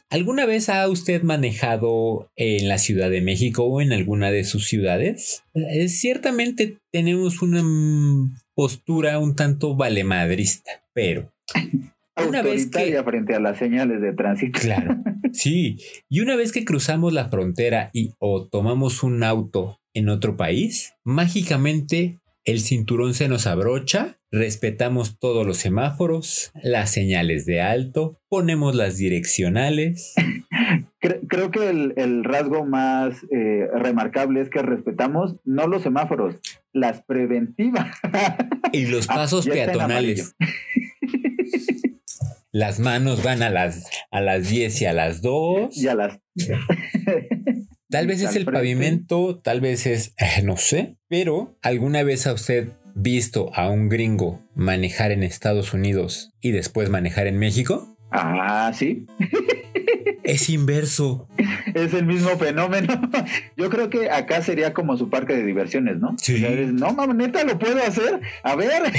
¿Alguna 0.08 0.46
vez 0.46 0.68
ha 0.68 0.88
usted 0.88 1.22
manejado 1.22 2.30
en 2.36 2.68
la 2.68 2.78
Ciudad 2.78 3.10
de 3.10 3.20
México 3.20 3.64
o 3.64 3.80
en 3.80 3.92
alguna 3.92 4.30
de 4.30 4.44
sus 4.44 4.66
ciudades? 4.66 5.42
Eh, 5.54 5.88
ciertamente 5.88 6.78
tenemos 6.92 7.42
una 7.42 7.62
mm, 7.62 8.36
postura 8.54 9.18
un 9.18 9.34
tanto 9.34 9.76
valemadrista, 9.76 10.70
pero 10.94 11.32
una 12.28 12.42
vez 12.42 12.70
que... 12.70 13.02
Frente 13.02 13.34
a 13.34 13.40
las 13.40 13.58
señales 13.58 14.00
de 14.00 14.12
tránsito. 14.12 14.60
Claro, 14.60 14.96
sí. 15.32 15.78
Y 16.08 16.20
una 16.20 16.36
vez 16.36 16.52
que 16.52 16.64
cruzamos 16.64 17.12
la 17.12 17.28
frontera 17.28 17.90
y 17.92 18.12
o 18.18 18.46
tomamos 18.46 19.02
un 19.02 19.24
auto 19.24 19.80
en 19.92 20.08
otro 20.08 20.36
país, 20.36 20.94
mágicamente 21.04 22.20
el 22.46 22.60
cinturón 22.60 23.12
se 23.14 23.28
nos 23.28 23.46
abrocha, 23.46 24.18
respetamos 24.30 25.18
todos 25.18 25.46
los 25.46 25.58
semáforos, 25.58 26.52
las 26.62 26.90
señales 26.90 27.44
de 27.44 27.60
alto, 27.60 28.20
ponemos 28.28 28.74
las 28.74 28.96
direccionales. 28.96 30.14
Cre- 31.00 31.20
creo 31.28 31.50
que 31.50 31.68
el, 31.68 31.92
el 31.96 32.24
rasgo 32.24 32.64
más 32.64 33.22
eh, 33.30 33.66
remarcable 33.74 34.40
es 34.40 34.48
que 34.48 34.62
respetamos 34.62 35.36
no 35.44 35.66
los 35.66 35.82
semáforos, 35.82 36.36
las 36.72 37.02
preventivas. 37.02 37.94
Y 38.72 38.86
los 38.86 39.06
pasos 39.08 39.46
peatonales. 39.46 40.34
Las 42.52 42.80
manos 42.80 43.22
van 43.22 43.42
a 43.42 43.50
las, 43.50 43.84
a 44.10 44.22
las 44.22 44.48
10 44.48 44.80
y 44.80 44.86
a 44.86 44.94
las 44.94 45.20
2. 45.20 45.74
ya 45.76 45.94
las. 45.94 46.18
Tal 47.88 48.06
vez 48.06 48.18
es 48.20 48.34
el 48.34 48.44
frente. 48.44 48.52
pavimento, 48.52 49.40
tal 49.42 49.60
vez 49.60 49.86
es, 49.86 50.12
eh, 50.18 50.42
no 50.42 50.56
sé, 50.56 50.96
pero 51.08 51.56
¿alguna 51.62 52.02
vez 52.02 52.26
ha 52.26 52.32
usted 52.32 52.70
visto 52.94 53.50
a 53.54 53.68
un 53.68 53.88
gringo 53.88 54.42
manejar 54.54 55.12
en 55.12 55.22
Estados 55.22 55.72
Unidos 55.72 56.30
y 56.40 56.50
después 56.50 56.88
manejar 56.90 57.26
en 57.26 57.38
México? 57.38 57.96
Ah, 58.10 58.72
sí. 58.74 59.06
Es 60.22 60.48
inverso. 60.48 61.28
Es 61.74 61.92
el 61.92 62.06
mismo 62.06 62.30
fenómeno. 62.38 63.00
Yo 63.56 63.68
creo 63.68 63.90
que 63.90 64.10
acá 64.10 64.40
sería 64.40 64.72
como 64.72 64.96
su 64.96 65.10
parque 65.10 65.34
de 65.34 65.44
diversiones, 65.44 65.98
¿no? 65.98 66.14
Sí. 66.16 66.36
O 66.36 66.38
sea, 66.38 66.50
es, 66.50 66.72
no, 66.72 66.92
mames, 66.94 67.16
neta, 67.16 67.44
lo 67.44 67.58
puedo 67.58 67.82
hacer. 67.82 68.20
A 68.42 68.56
ver. 68.56 68.70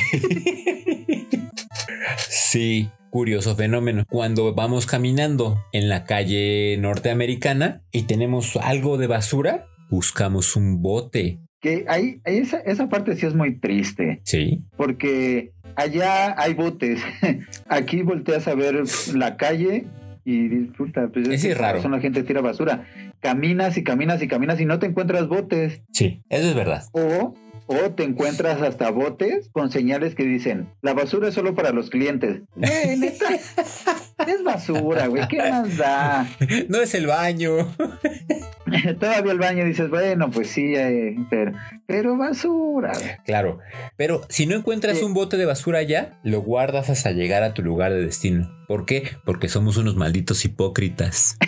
Sí, 2.29 2.89
curioso 3.17 3.55
fenómeno. 3.55 4.03
Cuando 4.07 4.53
vamos 4.53 4.85
caminando 4.85 5.57
en 5.71 5.89
la 5.89 6.03
calle 6.03 6.77
norteamericana 6.79 7.81
y 7.91 8.03
tenemos 8.03 8.55
algo 8.57 8.99
de 8.99 9.07
basura, 9.07 9.65
buscamos 9.89 10.55
un 10.55 10.83
bote. 10.83 11.39
Que 11.59 11.85
ahí, 11.87 12.21
ahí 12.25 12.37
esa, 12.37 12.59
esa 12.59 12.89
parte 12.89 13.15
sí 13.15 13.25
es 13.25 13.33
muy 13.33 13.59
triste, 13.59 14.21
Sí. 14.23 14.61
porque 14.75 15.51
allá 15.75 16.39
hay 16.39 16.53
botes. 16.53 17.01
Aquí 17.67 18.03
volteas 18.03 18.47
a 18.47 18.53
ver 18.53 18.83
la 19.15 19.35
calle 19.35 19.87
y 20.23 20.47
disfruta. 20.49 21.07
Pues 21.11 21.43
es 21.43 21.57
raro. 21.57 21.77
razón 21.77 21.93
La 21.93 21.99
gente 21.99 22.21
tira 22.21 22.41
basura. 22.41 22.85
Caminas 23.19 23.77
y 23.79 23.83
caminas 23.83 24.21
y 24.21 24.27
caminas 24.27 24.61
y 24.61 24.65
no 24.65 24.77
te 24.77 24.85
encuentras 24.85 25.27
botes. 25.27 25.81
Sí, 25.91 26.21
eso 26.29 26.49
es 26.49 26.53
verdad. 26.55 26.83
O, 26.91 27.33
o 27.67 27.91
te 27.91 28.03
encuentras 28.03 28.61
hasta 28.61 28.89
botes 28.91 29.49
con 29.51 29.71
señales 29.71 30.15
que 30.15 30.23
dicen, 30.23 30.69
la 30.81 30.93
basura 30.93 31.27
es 31.29 31.33
solo 31.35 31.53
para 31.55 31.71
los 31.71 31.89
clientes. 31.89 32.41
Güey, 32.55 32.97
neta, 32.97 33.25
es 34.27 34.43
basura, 34.43 35.07
güey, 35.07 35.27
¿qué 35.27 35.37
más 35.37 35.77
da? 35.77 36.27
No 36.69 36.79
es 36.81 36.93
el 36.95 37.07
baño. 37.07 37.51
Todavía 38.99 39.31
el 39.31 39.39
baño 39.39 39.65
dices, 39.65 39.89
bueno, 39.89 40.29
pues 40.31 40.49
sí, 40.49 40.73
eh, 40.75 41.15
pero, 41.29 41.53
pero 41.85 42.17
basura. 42.17 42.91
güey. 42.93 43.17
Claro, 43.25 43.59
pero 43.95 44.21
si 44.29 44.45
no 44.45 44.55
encuentras 44.55 44.97
Sí. 44.97 45.03
un 45.05 45.13
bote 45.13 45.37
de 45.37 45.45
basura 45.45 45.79
allá, 45.79 46.17
lo 46.23 46.41
guardas 46.41 46.89
hasta 46.89 47.11
llegar 47.11 47.43
a 47.43 47.53
tu 47.53 47.61
lugar 47.61 47.93
de 47.93 48.01
destino. 48.03 48.49
¿Por 48.67 48.85
qué? 48.85 49.03
Porque 49.23 49.47
somos 49.47 49.77
unos 49.77 49.95
malditos 49.95 50.43
hipócritas. 50.45 51.37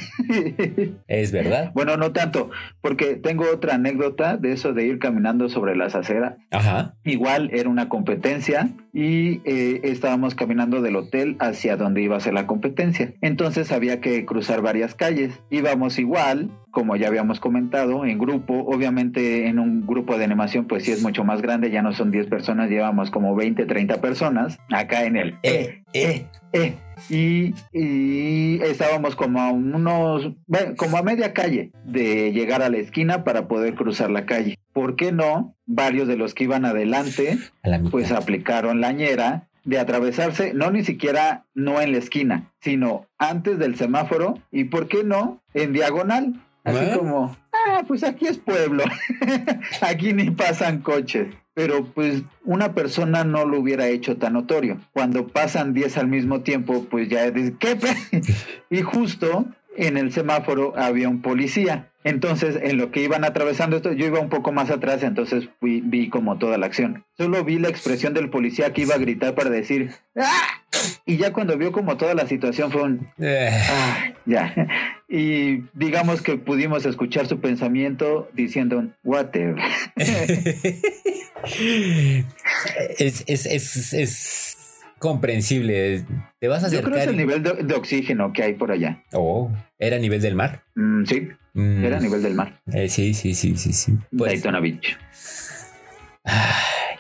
Es 1.07 1.31
verdad. 1.31 1.71
bueno, 1.73 1.97
no 1.97 2.11
tanto, 2.11 2.51
porque 2.81 3.15
tengo 3.15 3.45
otra 3.51 3.75
anécdota 3.75 4.37
de 4.37 4.51
eso 4.51 4.73
de 4.73 4.85
ir 4.85 4.99
caminando 4.99 5.49
sobre 5.49 5.75
las 5.75 5.95
aceras. 5.95 6.35
Ajá. 6.51 6.93
Igual 7.03 7.49
era 7.51 7.69
una 7.69 7.89
competencia 7.89 8.69
y 8.93 9.41
eh, 9.45 9.81
estábamos 9.83 10.35
caminando 10.35 10.81
del 10.81 10.95
hotel 10.97 11.35
hacia 11.39 11.77
donde 11.77 12.01
iba 12.01 12.17
a 12.17 12.19
ser 12.19 12.33
la 12.33 12.47
competencia. 12.47 13.13
Entonces 13.21 13.71
había 13.71 14.01
que 14.01 14.25
cruzar 14.25 14.61
varias 14.61 14.93
calles. 14.93 15.39
Íbamos 15.49 15.99
igual, 15.99 16.51
como 16.71 16.95
ya 16.95 17.07
habíamos 17.07 17.39
comentado, 17.39 18.05
en 18.05 18.19
grupo. 18.19 18.65
Obviamente 18.67 19.47
en 19.47 19.59
un 19.59 19.85
grupo 19.85 20.17
de 20.17 20.25
animación 20.25 20.65
pues 20.65 20.83
sí 20.83 20.91
es 20.91 21.01
mucho 21.01 21.23
más 21.23 21.41
grande, 21.41 21.71
ya 21.71 21.81
no 21.81 21.93
son 21.93 22.11
10 22.11 22.27
personas, 22.27 22.69
llevamos 22.69 23.09
como 23.09 23.35
20, 23.35 23.65
30 23.65 24.01
personas 24.01 24.57
acá 24.69 25.05
en 25.05 25.17
el... 25.17 25.35
Eh, 25.43 25.83
eh. 25.93 26.27
Eh, 26.53 26.75
y, 27.09 27.53
y 27.71 28.61
estábamos 28.63 29.15
como 29.15 29.41
a 29.41 29.51
unos, 29.51 30.33
bueno, 30.47 30.75
como 30.75 30.97
a 30.97 31.03
media 31.03 31.33
calle 31.33 31.71
de 31.85 32.31
llegar 32.31 32.61
a 32.61 32.69
la 32.69 32.77
esquina 32.77 33.23
para 33.23 33.47
poder 33.47 33.75
cruzar 33.75 34.09
la 34.09 34.25
calle. 34.25 34.57
¿Por 34.73 34.95
qué 34.95 35.11
no? 35.11 35.55
Varios 35.65 36.07
de 36.07 36.17
los 36.17 36.33
que 36.33 36.45
iban 36.45 36.65
adelante, 36.65 37.37
pues 37.91 38.11
aplicaron 38.11 38.81
la 38.81 38.91
ñera 38.91 39.47
de 39.65 39.77
atravesarse, 39.77 40.53
no 40.53 40.71
ni 40.71 40.83
siquiera 40.83 41.45
no 41.53 41.81
en 41.81 41.91
la 41.91 41.99
esquina, 41.99 42.51
sino 42.61 43.05
antes 43.17 43.59
del 43.59 43.75
semáforo 43.75 44.39
y 44.51 44.65
¿por 44.65 44.87
qué 44.87 45.03
no? 45.03 45.41
En 45.53 45.73
diagonal. 45.73 46.41
Así 46.63 46.97
como, 46.97 47.37
ah, 47.77 47.83
pues 47.87 48.03
aquí 48.03 48.27
es 48.27 48.37
pueblo, 48.37 48.83
aquí 49.81 50.13
ni 50.13 50.31
pasan 50.31 50.79
coches. 50.81 51.27
Pero 51.53 51.83
pues 51.83 52.23
una 52.45 52.73
persona 52.73 53.25
no 53.25 53.45
lo 53.45 53.59
hubiera 53.59 53.87
hecho 53.87 54.17
tan 54.17 54.33
notorio. 54.33 54.79
Cuando 54.93 55.27
pasan 55.27 55.73
10 55.73 55.97
al 55.97 56.07
mismo 56.07 56.41
tiempo, 56.41 56.85
pues 56.89 57.09
ya 57.09 57.29
dices, 57.31 57.53
¿qué? 57.59 57.75
pe-?" 57.75 58.21
y 58.69 58.81
justo 58.81 59.45
en 59.75 59.97
el 59.97 60.11
semáforo 60.11 60.73
había 60.77 61.09
un 61.09 61.21
policía. 61.21 61.91
Entonces, 62.03 62.57
en 62.61 62.77
lo 62.77 62.91
que 62.91 63.01
iban 63.03 63.25
atravesando 63.25 63.75
esto, 63.75 63.91
yo 63.91 64.05
iba 64.05 64.19
un 64.19 64.29
poco 64.29 64.53
más 64.53 64.69
atrás, 64.69 65.03
entonces 65.03 65.49
fui, 65.59 65.81
vi 65.81 66.09
como 66.09 66.37
toda 66.37 66.57
la 66.57 66.65
acción. 66.65 67.03
Solo 67.17 67.43
vi 67.43 67.59
la 67.59 67.67
expresión 67.67 68.13
del 68.13 68.29
policía 68.29 68.71
que 68.71 68.83
iba 68.83 68.95
a 68.95 68.99
gritar 68.99 69.35
para 69.35 69.49
decir, 69.49 69.91
¡ah! 70.15 70.63
Y 71.05 71.17
ya 71.17 71.33
cuando 71.33 71.57
vio 71.57 71.73
como 71.73 71.97
toda 71.97 72.13
la 72.13 72.27
situación 72.27 72.71
fue 72.71 72.83
un, 72.83 73.07
Eh, 73.19 73.49
Ah, 73.51 74.13
ya. 74.25 74.67
Y 75.09 75.63
digamos 75.73 76.21
que 76.21 76.37
pudimos 76.37 76.85
escuchar 76.85 77.27
su 77.27 77.41
pensamiento 77.41 78.29
diciendo 78.33 78.77
un 78.77 78.95
whatever. 79.03 79.57
es, 82.97 83.23
es, 83.27 83.45
es, 83.45 83.93
es 83.93 84.48
comprensible. 84.99 86.05
Te 86.39 86.47
vas 86.47 86.63
a 86.63 86.69
Yo 86.69 86.81
creo 86.81 86.93
que 86.93 86.99
es 86.99 87.07
acercar. 87.07 87.09
el 87.09 87.17
nivel 87.17 87.43
de, 87.43 87.63
de 87.63 87.73
oxígeno 87.75 88.31
que 88.33 88.43
hay 88.43 88.53
por 88.53 88.71
allá. 88.71 89.03
Oh, 89.13 89.51
era 89.79 89.95
a 89.95 89.99
nivel 89.99 90.21
del 90.21 90.35
mar. 90.35 90.63
Mm, 90.75 91.05
sí, 91.05 91.29
Mm, 91.53 91.83
era 91.83 91.97
a 91.97 91.99
nivel 91.99 92.21
del 92.21 92.35
mar. 92.35 92.61
eh, 92.71 92.87
sí, 92.89 93.13
sí, 93.15 93.33
sí, 93.33 93.57
sí, 93.57 93.73
sí. 93.73 93.97
Pues, 94.15 94.33
Daytona 94.33 94.59
Beach. 94.59 94.97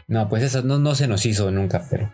no, 0.07 0.27
pues 0.27 0.43
eso 0.43 0.63
no, 0.63 0.79
no 0.79 0.95
se 0.95 1.07
nos 1.07 1.25
hizo 1.25 1.51
nunca, 1.51 1.83
pero 1.89 2.11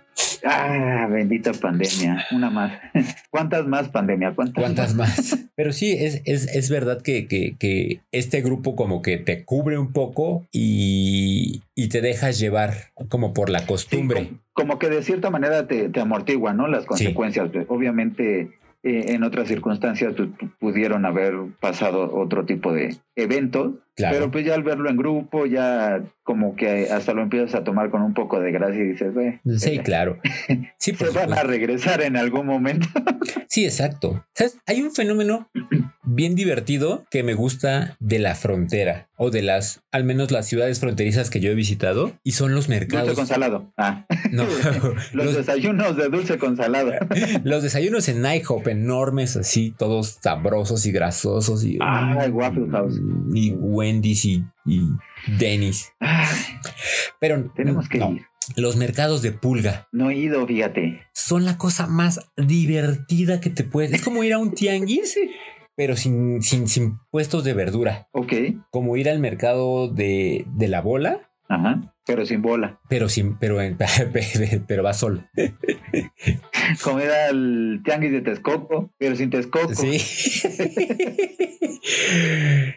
Ah, 0.47 1.08
bendita 1.10 1.51
pandemia. 1.53 2.25
Una 2.31 2.49
más. 2.51 2.71
¿Cuántas 3.31 3.65
más 3.67 3.89
pandemia? 3.89 4.34
¿Cuántas, 4.36 4.62
¿cuántas 4.63 4.93
más? 4.95 5.47
Pero 5.55 5.71
sí, 5.73 5.91
es, 5.91 6.21
es, 6.25 6.47
es 6.53 6.69
verdad 6.69 7.01
que, 7.01 7.27
que, 7.27 7.55
que 7.58 8.01
este 8.12 8.41
grupo 8.41 8.75
como 8.75 9.01
que 9.01 9.17
te 9.17 9.43
cubre 9.43 9.77
un 9.79 9.91
poco 9.91 10.45
y, 10.51 11.63
y 11.73 11.89
te 11.89 12.01
dejas 12.01 12.38
llevar 12.39 12.73
como 13.10 13.34
por 13.34 13.49
la 13.49 13.65
costumbre. 13.65 14.27
como, 14.27 14.39
como 14.53 14.79
que 14.79 14.89
de 14.89 15.01
cierta 15.03 15.29
manera 15.29 15.67
te, 15.67 15.89
te 15.89 15.99
amortigua, 15.99 16.53
¿no? 16.53 16.67
Las 16.67 16.86
consecuencias. 16.86 17.49
Obviamente, 17.67 18.51
eh, 18.84 19.05
en 19.13 19.23
otras 19.23 19.47
circunstancias 19.47 20.13
pues, 20.15 20.29
pu- 20.29 20.51
pudieron 20.60 21.05
haber 21.05 21.34
pasado 21.60 22.13
otro 22.15 22.45
tipo 22.45 22.71
de 22.73 22.95
eventos, 23.15 23.75
Claro. 23.95 24.15
pero 24.15 24.31
pues 24.31 24.45
ya 24.45 24.55
al 24.55 24.63
verlo 24.63 24.89
en 24.89 24.97
grupo, 24.97 25.45
ya 25.45 26.03
como 26.23 26.55
que 26.55 26.89
hasta 26.89 27.13
lo 27.13 27.21
empiezas 27.21 27.55
a 27.55 27.63
tomar 27.63 27.91
con 27.91 28.01
un 28.01 28.13
poco 28.13 28.39
de 28.39 28.51
gracia 28.51 28.81
y 28.84 28.88
dices, 28.88 29.13
ve, 29.13 29.39
Sí, 29.58 29.79
claro. 29.79 30.19
Sí, 30.79 30.91
por 30.97 31.08
se 31.12 31.17
van 31.17 31.31
a 31.34 31.43
regresar 31.43 32.01
en 32.01 32.17
algún 32.17 32.45
momento. 32.45 32.88
Sí, 33.47 33.63
exacto. 33.63 34.25
¿Sabes? 34.34 34.58
Hay 34.65 34.81
un 34.81 34.91
fenómeno 34.91 35.49
bien 36.03 36.36
divertido 36.36 37.05
que 37.10 37.23
me 37.23 37.36
gusta 37.36 37.95
de 38.01 38.19
la 38.19 38.36
frontera 38.36 39.08
o 39.15 39.29
de 39.31 39.41
las, 39.43 39.81
al 39.93 40.03
menos 40.03 40.31
las 40.31 40.45
ciudades 40.45 40.81
fronterizas 40.81 41.29
que 41.29 41.39
yo 41.39 41.51
he 41.51 41.55
visitado 41.55 42.12
y 42.21 42.31
son 42.34 42.53
los 42.53 42.67
Dulce 42.67 42.79
mercados. 42.81 43.13
con 43.13 43.27
salado. 43.27 43.71
Ah, 43.77 44.05
No, 44.31 44.43
los, 45.13 45.13
los, 45.13 45.36
desayunos 45.38 45.95
de 45.95 46.10
dulce 46.10 46.38
con 46.38 46.58
salado. 46.58 46.91
los 47.45 47.63
desayunos 47.63 48.10
en 48.10 48.25
IHOP 48.25 48.67
enormes, 48.67 49.38
así, 49.38 49.73
todos 49.77 50.17
sabrosos 50.21 50.86
y 50.86 50.91
grasosos 50.91 51.63
y, 51.63 51.77
Waffle 51.77 52.67
House. 52.71 52.99
y 53.34 53.51
Wendy's 53.85 54.25
y. 54.25 54.43
Ay, 55.99 56.27
Pero 57.19 57.51
tenemos 57.55 57.87
que 57.87 57.97
no, 57.99 58.11
ir. 58.13 58.23
los 58.55 58.75
mercados 58.77 59.21
de 59.21 59.31
pulga 59.31 59.87
No 59.91 60.09
he 60.09 60.15
ido, 60.17 60.45
fíjate. 60.47 61.01
son 61.13 61.45
la 61.45 61.57
cosa 61.57 61.87
más 61.87 62.19
divertida 62.37 63.39
que 63.39 63.49
te 63.49 63.63
puedes. 63.63 63.93
Es 63.93 64.01
como 64.01 64.23
ir 64.23 64.33
a 64.33 64.39
un 64.39 64.51
tianguis, 64.55 65.15
pero 65.75 65.95
sin, 65.95 66.41
sin, 66.41 66.67
sin 66.67 66.97
puestos 67.11 67.43
de 67.43 67.53
verdura. 67.53 68.07
Ok, 68.11 68.33
Como 68.71 68.97
ir 68.97 69.09
al 69.09 69.19
mercado 69.19 69.87
de, 69.87 70.45
de 70.55 70.67
la 70.67 70.81
bola, 70.81 71.29
ajá, 71.47 71.94
pero 72.05 72.25
sin 72.25 72.41
bola. 72.41 72.79
pero 72.87 73.09
sin, 73.09 73.37
pero, 73.37 73.61
en- 73.61 73.77
pero 74.67 74.83
va 74.83 74.93
solo. 74.93 75.23
Comida 76.83 77.29
al 77.29 77.81
tianguis 77.83 78.11
de 78.11 78.21
Texcoco, 78.21 78.91
pero 78.97 79.15
sin 79.15 79.29
Texcoco. 79.29 79.73
Sí. 79.73 79.97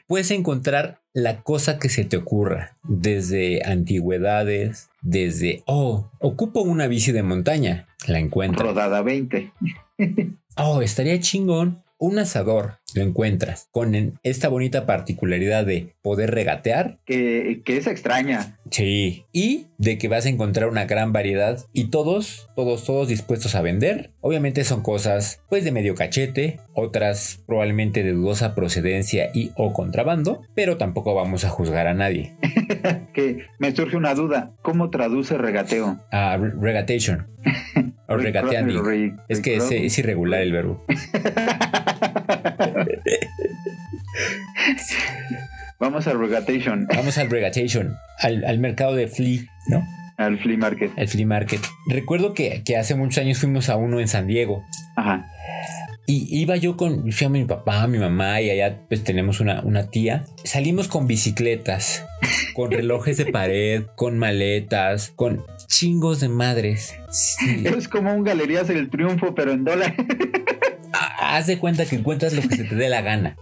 Puedes 0.06 0.30
encontrar 0.30 1.00
la 1.12 1.42
cosa 1.42 1.78
que 1.78 1.88
se 1.88 2.04
te 2.04 2.16
ocurra, 2.16 2.76
desde 2.82 3.64
antigüedades, 3.64 4.88
desde, 5.02 5.62
oh, 5.66 6.10
ocupo 6.20 6.62
una 6.62 6.86
bici 6.86 7.12
de 7.12 7.22
montaña, 7.22 7.88
la 8.06 8.18
encuentras. 8.18 8.68
Rodada 8.68 9.02
20. 9.02 9.52
Oh, 10.56 10.82
estaría 10.82 11.18
chingón. 11.20 11.82
Un 12.00 12.18
asador, 12.20 12.78
lo 12.94 13.02
encuentras, 13.02 13.66
con 13.72 14.18
esta 14.22 14.48
bonita 14.48 14.87
particularidad 14.87 15.66
de 15.66 15.94
poder 16.00 16.30
regatear. 16.30 17.00
Que, 17.04 17.62
que 17.64 17.76
es 17.76 17.88
extraña. 17.88 18.56
Sí. 18.70 19.24
Y 19.32 19.66
de 19.78 19.98
que 19.98 20.06
vas 20.06 20.24
a 20.24 20.28
encontrar 20.28 20.68
una 20.68 20.84
gran 20.84 21.12
variedad 21.12 21.58
y 21.72 21.87
todos, 21.90 22.48
todos, 22.54 22.84
todos 22.84 23.08
dispuestos 23.08 23.56
a 23.56 23.62
vender. 23.62 24.12
Obviamente 24.20 24.62
son 24.62 24.82
cosas 24.82 25.42
pues 25.48 25.64
de 25.64 25.72
medio 25.72 25.96
cachete, 25.96 26.61
otras 26.72 27.42
probablemente 27.46 28.04
de 28.04 28.12
dudosa 28.12 28.54
procedencia 28.54 29.30
y 29.34 29.50
o 29.56 29.72
contrabando, 29.72 30.42
pero 30.54 30.76
tampoco 30.76 31.14
vamos 31.16 31.44
a 31.44 31.48
juzgar 31.50 31.88
a 31.88 31.94
nadie. 31.94 32.37
Que 33.12 33.46
me 33.58 33.74
surge 33.74 33.96
una 33.96 34.14
duda. 34.14 34.54
¿Cómo 34.62 34.90
traduce 34.90 35.37
regateo? 35.37 35.98
Ah, 36.12 36.37
re- 36.40 36.52
regatation. 36.61 37.26
Regateando. 38.08 38.82
Re- 38.82 39.14
Es 39.28 39.40
que 39.40 39.56
es, 39.56 39.70
es 39.70 39.98
irregular 39.98 40.40
el 40.40 40.52
verbo. 40.52 40.84
Vamos 45.80 46.06
a 46.08 46.12
regatation, 46.12 46.86
Vamos 46.94 47.18
al 47.18 47.30
regatation, 47.30 47.94
al, 48.20 48.44
al 48.44 48.58
mercado 48.58 48.94
de 48.94 49.06
flea, 49.06 49.42
¿no? 49.68 49.86
al 50.16 50.36
flea 50.40 50.58
market. 50.58 50.90
El 50.96 51.06
flea 51.08 51.26
market. 51.26 51.60
Recuerdo 51.88 52.34
que, 52.34 52.62
que 52.64 52.76
hace 52.76 52.96
muchos 52.96 53.18
años 53.18 53.38
fuimos 53.38 53.68
a 53.68 53.76
uno 53.76 54.00
en 54.00 54.08
San 54.08 54.26
Diego 54.26 54.64
Ajá. 54.96 55.24
Y 56.10 56.26
iba 56.40 56.56
yo 56.56 56.78
con, 56.78 57.12
fui 57.12 57.26
a 57.26 57.28
mi 57.28 57.44
papá, 57.44 57.86
mi 57.86 57.98
mamá 57.98 58.40
y 58.40 58.48
allá 58.48 58.80
pues 58.88 59.04
tenemos 59.04 59.40
una, 59.40 59.60
una 59.60 59.90
tía. 59.90 60.24
Salimos 60.42 60.88
con 60.88 61.06
bicicletas, 61.06 62.02
con 62.54 62.70
relojes 62.70 63.18
de 63.18 63.26
pared, 63.26 63.82
con 63.94 64.16
maletas, 64.16 65.12
con 65.14 65.44
chingos 65.66 66.20
de 66.20 66.30
madres. 66.30 66.94
Sí. 67.10 67.62
Es 67.66 67.88
como 67.88 68.14
un 68.14 68.24
Galerías 68.24 68.68
del 68.68 68.88
Triunfo, 68.88 69.34
pero 69.34 69.52
en 69.52 69.64
dólar. 69.64 69.94
Ah, 70.94 71.36
Haz 71.36 71.46
de 71.46 71.58
cuenta 71.58 71.84
que 71.84 71.96
encuentras 71.96 72.32
lo 72.32 72.40
que 72.40 72.56
se 72.56 72.64
te 72.64 72.74
dé 72.74 72.88
la 72.88 73.02
gana. 73.02 73.36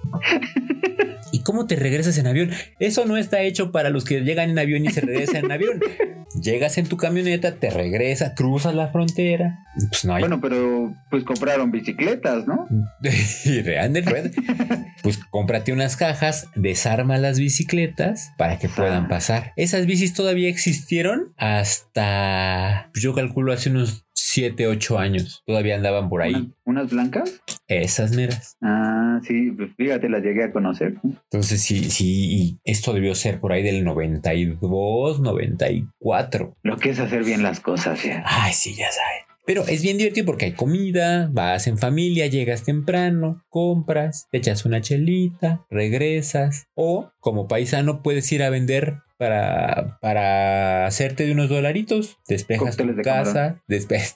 ¿Y 1.46 1.52
cómo 1.52 1.66
te 1.66 1.76
regresas 1.76 2.18
en 2.18 2.26
avión? 2.26 2.50
Eso 2.80 3.04
no 3.04 3.16
está 3.16 3.40
hecho 3.42 3.70
para 3.70 3.90
los 3.90 4.04
que 4.04 4.22
llegan 4.22 4.50
en 4.50 4.58
avión 4.58 4.84
y 4.84 4.90
se 4.90 5.00
regresan 5.00 5.44
en 5.44 5.52
avión. 5.52 5.80
Llegas 6.42 6.76
en 6.76 6.86
tu 6.86 6.96
camioneta, 6.96 7.54
te 7.54 7.70
regresas, 7.70 8.32
cruzas 8.34 8.74
la 8.74 8.88
frontera. 8.88 9.60
Pues 9.90 10.04
no 10.04 10.14
hay. 10.14 10.22
Bueno, 10.22 10.40
pero 10.40 10.92
pues 11.08 11.22
compraron 11.22 11.70
bicicletas, 11.70 12.46
¿no? 12.46 12.66
y 13.44 13.62
rueda. 13.62 14.30
Pues 15.02 15.20
cómprate 15.30 15.72
unas 15.72 15.96
cajas, 15.96 16.48
desarma 16.56 17.16
las 17.18 17.38
bicicletas 17.38 18.32
para 18.36 18.58
que 18.58 18.68
puedan 18.68 19.06
pasar. 19.06 19.52
Esas 19.54 19.86
bicis 19.86 20.14
todavía 20.14 20.48
existieron 20.48 21.32
hasta, 21.36 22.90
yo 22.94 23.14
calculo, 23.14 23.52
hace 23.52 23.70
unos 23.70 24.05
7, 24.36 24.66
8 24.66 24.98
años. 24.98 25.42
Todavía 25.46 25.76
andaban 25.76 26.10
por 26.10 26.20
ahí. 26.20 26.52
¿Unas, 26.66 26.90
blancas? 26.90 27.40
Esas 27.68 28.14
meras. 28.14 28.58
Ah, 28.60 29.18
sí, 29.26 29.50
pues 29.52 29.70
fíjate, 29.78 30.10
las 30.10 30.22
llegué 30.22 30.44
a 30.44 30.52
conocer. 30.52 30.96
Entonces 31.02 31.62
sí, 31.62 31.84
sí, 31.84 32.26
y 32.28 32.58
esto 32.62 32.92
debió 32.92 33.14
ser 33.14 33.40
por 33.40 33.52
ahí 33.52 33.62
del 33.62 33.82
92, 33.82 35.20
94. 35.20 36.54
Lo 36.62 36.76
que 36.76 36.90
es 36.90 36.98
hacer 36.98 37.24
bien 37.24 37.42
las 37.42 37.60
cosas, 37.60 38.04
ya. 38.04 38.22
Ay, 38.26 38.52
sí, 38.52 38.74
ya 38.74 38.92
sabes. 38.92 39.22
Pero 39.46 39.66
es 39.66 39.80
bien 39.82 39.96
divertido 39.96 40.26
porque 40.26 40.44
hay 40.44 40.52
comida, 40.52 41.30
vas 41.32 41.66
en 41.66 41.78
familia, 41.78 42.26
llegas 42.26 42.64
temprano, 42.64 43.42
compras, 43.48 44.26
te 44.30 44.36
echas 44.36 44.66
una 44.66 44.82
chelita, 44.82 45.64
regresas. 45.70 46.66
O 46.74 47.10
como 47.20 47.48
paisano 47.48 48.02
puedes 48.02 48.30
ir 48.32 48.42
a 48.42 48.50
vender 48.50 48.98
para, 49.18 49.98
para 50.00 50.86
hacerte 50.86 51.24
de 51.26 51.32
unos 51.32 51.48
dolaritos. 51.48 52.18
Despejas 52.28 52.76
tu 52.76 52.86
de 52.86 53.02
casa, 53.02 53.62
despejas 53.68 54.14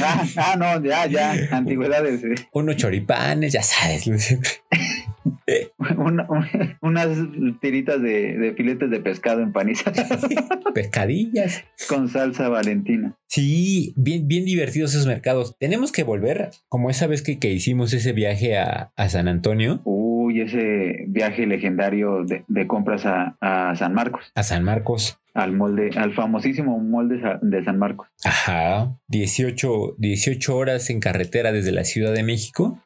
Ah, 0.00 0.24
ah, 0.36 0.56
no, 0.58 0.84
ya, 0.84 1.06
ya, 1.06 1.32
antigüedades. 1.50 2.22
eh. 2.24 2.34
unos 2.52 2.76
choripanes, 2.76 3.52
ya 3.52 3.62
sabes. 3.62 4.06
Una- 5.98 6.26
un- 6.30 6.76
unas 6.80 7.08
tiritas 7.60 8.00
de, 8.00 8.38
de 8.38 8.54
filetes 8.54 8.90
de 8.90 9.00
pescado 9.00 9.42
empanizadas 9.42 10.08
Pescadillas. 10.74 11.64
con 11.88 12.08
salsa 12.08 12.48
valentina. 12.48 13.16
Sí, 13.28 13.92
bien, 13.96 14.26
bien 14.28 14.44
divertidos 14.44 14.94
esos 14.94 15.06
mercados. 15.06 15.56
Tenemos 15.58 15.92
que 15.92 16.04
volver, 16.04 16.50
como 16.68 16.90
esa 16.90 17.06
vez 17.06 17.22
que, 17.22 17.38
que 17.38 17.52
hicimos 17.52 17.92
ese 17.92 18.12
viaje 18.12 18.56
a, 18.56 18.92
a 18.96 19.08
San 19.08 19.28
Antonio, 19.28 19.82
Uy, 20.32 20.40
ese 20.40 21.04
viaje 21.08 21.46
legendario 21.46 22.24
de, 22.24 22.44
de 22.48 22.66
compras 22.66 23.04
a, 23.06 23.36
a 23.40 23.76
San 23.76 23.92
Marcos, 23.94 24.32
a 24.34 24.42
San 24.42 24.64
Marcos. 24.64 25.18
al 25.34 25.52
molde, 25.52 25.90
al 25.96 26.14
famosísimo 26.14 26.78
molde 26.78 27.20
de 27.42 27.64
San 27.64 27.78
Marcos. 27.78 28.08
Ajá, 28.24 28.96
18, 29.08 29.96
18 29.98 30.56
horas 30.56 30.90
en 30.90 31.00
carretera 31.00 31.52
desde 31.52 31.72
la 31.72 31.84
Ciudad 31.84 32.12
de 32.12 32.22
México 32.22 32.78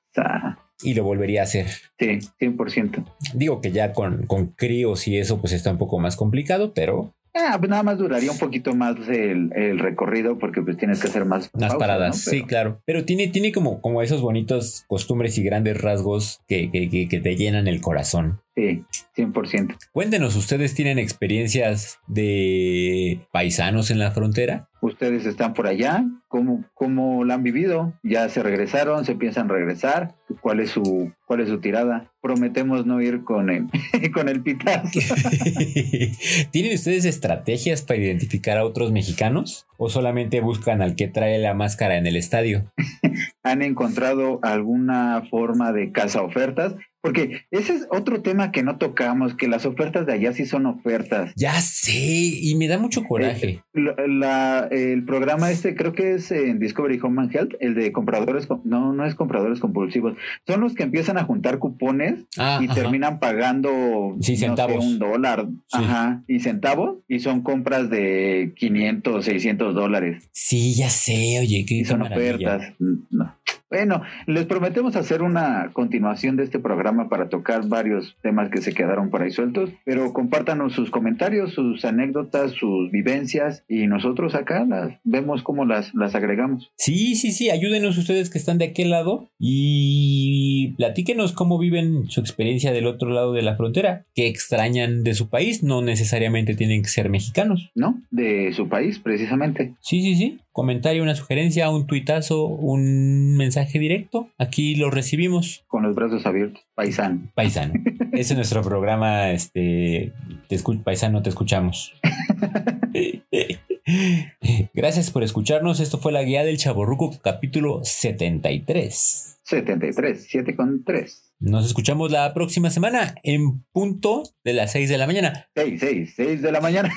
y 0.83 0.95
lo 0.95 1.05
volvería 1.05 1.41
a 1.41 1.45
hacer. 1.45 1.67
sí, 1.99 2.19
100%. 2.41 3.05
Digo 3.35 3.61
que 3.61 3.73
ya 3.73 3.93
con, 3.93 4.27
con 4.27 4.49
críos 4.49 5.09
y 5.09 5.19
eso 5.19 5.41
pues 5.41 5.53
está 5.53 5.71
un 5.71 5.79
poco 5.79 5.99
más 5.99 6.17
complicado, 6.17 6.75
pero 6.75 7.15
Ah, 7.39 7.57
pues 7.59 7.69
nada 7.71 7.83
más 7.83 7.99
duraría 7.99 8.31
un 8.33 8.39
poquito 8.39 8.75
más 8.75 8.97
el, 9.09 9.53
el 9.55 9.79
recorrido 9.79 10.39
porque 10.39 10.63
pues 10.63 10.77
tienes 10.77 11.01
que 11.01 11.09
hacer 11.09 11.25
más, 11.25 11.51
unas 11.53 11.71
pausas, 11.73 11.79
paradas, 11.79 12.09
¿no? 12.27 12.31
sí, 12.33 12.43
claro. 12.45 12.81
Pero 12.87 13.05
tiene, 13.05 13.29
tiene 13.29 13.53
como, 13.53 13.81
como 13.81 14.01
esos 14.03 14.23
bonitos 14.23 14.85
costumbres 14.89 15.37
y 15.39 15.43
grandes 15.43 15.81
rasgos 15.81 16.41
que, 16.49 16.71
que, 16.71 16.89
que- 16.89 17.09
que 17.09 17.21
te 17.21 17.37
llenan 17.37 17.69
el 17.69 17.81
corazón. 17.81 18.41
Sí, 18.55 18.85
100%. 19.17 19.77
Cuéntenos, 19.93 20.35
¿ustedes 20.35 20.75
tienen 20.75 20.99
experiencias 20.99 21.99
de 22.07 23.21
paisanos 23.33 23.91
en 23.91 23.99
la 23.99 24.11
frontera? 24.13 24.69
Ustedes 24.81 25.27
están 25.27 25.53
por 25.53 25.67
allá, 25.67 26.05
¿cómo, 26.29 26.65
cómo 26.75 27.25
la 27.25 27.35
han 27.35 27.43
vivido? 27.43 27.93
¿Ya 28.03 28.29
se 28.29 28.43
regresaron? 28.43 29.05
¿Se 29.05 29.15
piensan 29.15 29.49
regresar? 29.49 30.15
¿Cuál 30.47 30.61
es 30.61 30.71
su, 30.71 31.13
cuál 31.25 31.41
es 31.41 31.49
su 31.49 31.59
tirada? 31.59 32.13
Prometemos 32.23 32.87
no 32.87 33.03
ir 33.03 33.25
con 33.25 33.51
el, 33.51 33.67
con 34.15 34.29
el 34.29 34.45
pitazo. 34.45 34.97
¿Tienen 36.53 36.73
ustedes 36.73 37.05
estrategias 37.05 37.83
para 37.83 37.99
identificar 37.99 38.57
a 38.57 38.65
otros 38.65 38.93
mexicanos? 38.93 39.67
¿O 39.77 39.89
solamente 39.89 40.41
buscan 40.41 40.83
al 40.83 40.95
que 40.95 41.09
trae 41.09 41.39
la 41.39 41.55
máscara 41.55 41.97
en 41.97 42.07
el 42.07 42.15
estadio? 42.15 42.71
¿Han 43.43 43.61
encontrado 43.61 44.39
alguna 44.45 45.25
forma 45.29 45.73
de 45.73 45.91
casa 45.91 46.23
ofertas? 46.23 46.77
Porque 47.07 47.43
ese 47.51 47.75
es 47.75 47.87
otro 47.91 48.21
tema 48.23 48.51
que 48.51 48.63
no 48.63 48.79
tocamos, 48.79 49.35
que 49.35 49.47
las 49.49 49.65
ofertas 49.65 50.07
de 50.07 50.15
allá 50.15 50.33
sí 50.33 50.45
son 50.45 50.67
ofertas. 50.67 51.33
Ya 51.37 51.53
sé, 51.61 51.93
y 51.95 52.55
me 52.57 52.67
da 52.69 52.79
mucho 52.79 53.05
coraje. 53.05 53.63
La- 53.75 54.69
el 54.71 55.05
programa 55.05 55.51
este 55.51 55.75
creo 55.77 55.93
que 55.93 56.15
es 56.15 56.31
en 56.33 56.59
Discovery 56.59 56.99
Home 57.03 57.23
and 57.23 57.35
Health, 57.37 57.53
el 57.61 57.75
de 57.75 57.93
compradores, 57.93 58.47
com- 58.47 58.61
no, 58.65 58.93
no 58.93 59.07
es 59.07 59.15
compradores 59.15 59.61
compulsivos, 59.61 60.17
son 60.47 60.61
los 60.63 60.75
que 60.75 60.83
empiezan 60.83 61.17
a 61.19 61.25
juntar 61.25 61.59
cupones 61.59 62.25
Ah, 62.39 62.59
y 62.61 62.65
ajá. 62.67 62.75
terminan 62.75 63.19
pagando 63.21 64.17
Sí, 64.21 64.33
no 64.33 64.39
sé, 64.39 64.47
centavos. 64.47 64.85
un 64.85 64.99
dólar 64.99 65.47
Sí. 65.69 65.79
ajá, 65.79 66.23
y 66.27 66.41
centavos 66.41 66.99
y 67.09 67.21
son 67.21 67.43
compras 67.43 67.89
de 67.91 68.53
500, 68.57 69.25
600 69.25 69.75
dólares 69.75 70.29
Sí, 70.33 70.75
ya 70.75 70.91
sé, 70.91 71.39
oye, 71.41 71.65
qué, 71.67 71.75
y 71.77 71.83
qué 71.83 71.85
son 71.85 72.01
maravilla. 72.01 72.57
ofertas. 72.57 72.75
No. 73.11 73.35
Bueno, 73.69 74.03
les 74.27 74.47
prometemos 74.47 74.95
hacer 74.95 75.23
una 75.23 75.71
continuación 75.73 76.37
de 76.37 76.45
este 76.45 76.61
programa 76.61 77.09
para 77.09 77.29
tocar 77.29 77.67
varios 77.69 78.17
temas 78.23 78.51
que 78.51 78.63
se 78.63 78.73
quedaron 78.73 79.11
por 79.11 79.23
ahí 79.23 79.33
sueltos, 79.33 79.71
pero 79.85 80.13
compártanos 80.13 80.73
sus 80.73 80.91
comentarios, 80.91 81.53
sus 81.53 81.85
anécdotas, 81.85 82.53
sus 82.53 82.91
vivencias 82.93 83.65
y 83.69 83.89
nosotros 83.89 84.37
acá 84.37 84.65
las 84.65 84.93
vemos 85.03 85.43
cómo 85.43 85.65
las, 85.65 85.93
las 85.95 86.15
agregamos. 86.15 86.71
Sí, 86.77 87.17
sí, 87.17 87.33
sí, 87.33 87.51
ayúdenos 87.51 87.99
ustedes 87.99 88.31
que 88.31 88.39
están 88.39 88.59
de 88.59 88.67
aquel 88.67 88.91
lado 88.91 89.31
y 89.39 90.75
platíquenos 90.77 91.33
cómo 91.33 91.59
viven 91.59 92.09
su 92.09 92.21
experiencia 92.21 92.73
del 92.73 92.87
otro 92.87 93.11
lado 93.11 93.33
de 93.33 93.43
la 93.43 93.57
frontera, 93.57 94.05
qué 94.15 94.29
extrañan 94.29 95.03
de 95.03 95.15
su 95.15 95.29
país, 95.29 95.65
no 95.65 95.83
necesariamente 95.83 96.55
tienen 96.55 96.83
que 96.83 96.89
ser 96.89 97.11
mexicanos. 97.11 97.71
¿No? 97.75 98.01
De 98.11 98.53
su 98.53 98.69
país, 98.69 99.01
precisamente. 99.01 99.75
Sí, 99.81 100.03
sí, 100.03 100.15
sí, 100.15 100.39
comentario, 100.57 101.03
una 101.03 101.15
sugerencia, 101.15 101.69
un 101.69 101.87
tuitazo, 101.87 102.47
un 102.47 103.37
mensaje 103.37 103.79
directo, 103.79 104.31
aquí 104.39 104.75
lo 104.75 104.91
recibimos. 104.91 105.63
Con 105.69 105.83
los 105.83 105.95
brazos 105.95 106.25
abiertos. 106.25 106.65
Paisano. 106.75 107.31
Paisano. 107.35 107.75
Ese 108.13 108.33
es 108.33 108.37
nuestro 108.37 108.63
programa, 108.63 109.33
este, 109.33 110.15
te 110.49 110.59
paisano, 110.83 111.23
te 111.23 111.29
escuchamos. 111.29 111.93
Gracias 114.73 115.11
por 115.11 115.23
escucharnos. 115.23 115.81
Esto 115.81 115.99
fue 115.99 116.11
la 116.11 116.23
guía 116.23 116.43
del 116.43 116.57
Chaborruco, 116.57 117.15
capítulo 117.23 117.85
73. 117.85 119.41
73, 119.43 120.27
7 120.27 120.57
con 120.57 120.85
3. 120.85 121.26
Nos 121.39 121.67
escuchamos 121.67 122.11
la 122.11 122.33
próxima 122.33 122.71
semana 122.71 123.15
en 123.23 123.63
punto 123.73 124.23
de 124.43 124.55
las 124.55 124.73
6 124.73 124.89
de 124.89 124.97
la 124.97 125.07
mañana. 125.07 125.49
6, 125.55 125.81
6, 125.81 126.13
6 126.17 126.43
de 126.43 126.53
la 126.53 126.61
mañana. 126.63 126.89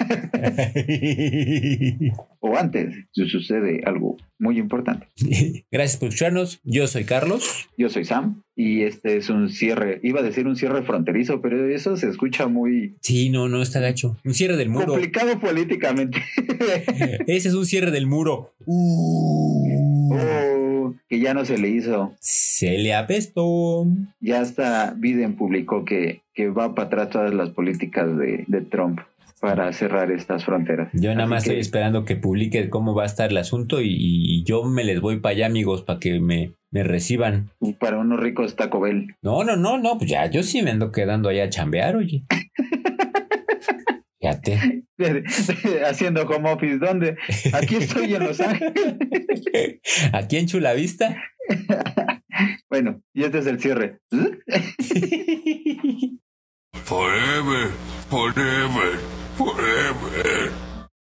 o 2.40 2.56
antes, 2.56 2.96
si 3.12 3.28
sucede 3.28 3.82
algo 3.86 4.16
muy 4.38 4.58
importante. 4.58 5.08
Gracias 5.70 5.98
por 5.98 6.08
escucharnos. 6.08 6.62
Yo 6.64 6.88
soy 6.88 7.04
Carlos. 7.04 7.68
Yo 7.78 7.90
soy 7.90 8.06
Sam 8.06 8.42
y 8.56 8.84
este 8.84 9.18
es 9.18 9.30
un 9.30 9.50
cierre, 9.50 10.00
iba 10.04 10.22
a 10.22 10.24
decir 10.24 10.48
un 10.48 10.56
cierre 10.56 10.84
fronterizo, 10.84 11.42
pero 11.42 11.68
eso 11.68 11.98
se 11.98 12.08
escucha 12.08 12.48
muy 12.48 12.96
Sí, 13.02 13.30
no, 13.30 13.50
no 13.50 13.62
está 13.62 13.82
gacho. 13.82 14.18
Un 14.24 14.34
cierre 14.34 14.56
del 14.56 14.70
muro. 14.70 14.88
complicado 14.88 15.38
políticamente. 15.40 16.24
Ese 17.28 17.50
es 17.50 17.54
un 17.54 17.66
cierre 17.66 17.92
del 17.92 18.08
muro. 18.08 18.54
Uh. 18.66 20.08
Oh, 20.12 20.59
que 21.10 21.20
ya 21.20 21.34
no 21.34 21.46
se 21.46 21.58
le 21.58 21.70
hizo. 21.70 22.14
Se 22.20 22.78
le 22.78 22.94
apestó. 22.94 23.86
Ya 24.20 24.42
hasta 24.42 24.94
Biden 24.98 25.36
publicó 25.36 25.86
que, 25.86 26.22
que 26.34 26.50
va 26.50 26.76
para 26.76 26.88
atrás 26.88 27.10
todas 27.10 27.34
las 27.34 27.50
políticas 27.52 28.18
de, 28.18 28.46
de 28.48 28.62
Trump 28.62 29.00
para 29.42 29.72
cerrar 29.72 30.12
estas 30.12 30.44
fronteras. 30.44 30.90
Yo 30.94 31.12
nada 31.12 31.24
Así 31.24 31.30
más 31.30 31.44
que- 31.44 31.50
estoy 31.52 31.62
esperando 31.62 32.04
que 32.06 32.16
publique 32.18 32.70
cómo 32.70 32.94
va 32.94 33.04
a 33.04 33.06
estar 33.08 33.30
el 33.32 33.38
asunto 33.38 33.82
y, 33.82 33.88
y 33.92 34.44
yo 34.44 34.64
me 34.66 34.84
les 34.84 35.00
voy 35.00 35.20
para 35.20 35.32
allá, 35.34 35.46
amigos, 35.46 35.84
para 35.84 36.00
que 36.00 36.20
me, 36.20 36.52
me 36.72 36.84
reciban. 36.84 37.50
Para 37.80 38.00
unos 38.00 38.20
ricos 38.20 38.56
Taco 38.58 38.82
Bell. 38.82 39.16
No, 39.22 39.44
no, 39.46 39.56
no, 39.56 39.78
no, 39.78 39.98
pues 39.98 40.10
ya, 40.10 40.30
yo 40.30 40.44
sí 40.44 40.62
me 40.62 40.72
ando 40.72 40.92
quedando 40.92 41.30
allá 41.30 41.46
a 41.46 41.50
chambear, 41.50 41.96
oye. 41.96 42.24
Fíjate. 44.20 44.84
Haciendo 45.86 46.24
home 46.24 46.52
office, 46.52 46.78
¿dónde? 46.78 47.18
Aquí 47.54 47.76
estoy 47.78 48.14
en 48.16 48.24
Los 48.26 48.40
Ángeles. 48.40 48.74
Aquí 50.14 50.38
en 50.38 50.48
Chulavista. 50.48 51.16
Bueno, 52.70 53.02
y 53.14 53.24
este 53.24 53.40
es 53.40 53.48
el 53.48 53.60
cierre. 53.60 54.00
Forever, 56.86 57.68
forever, 58.10 59.00
forever. 59.36 60.69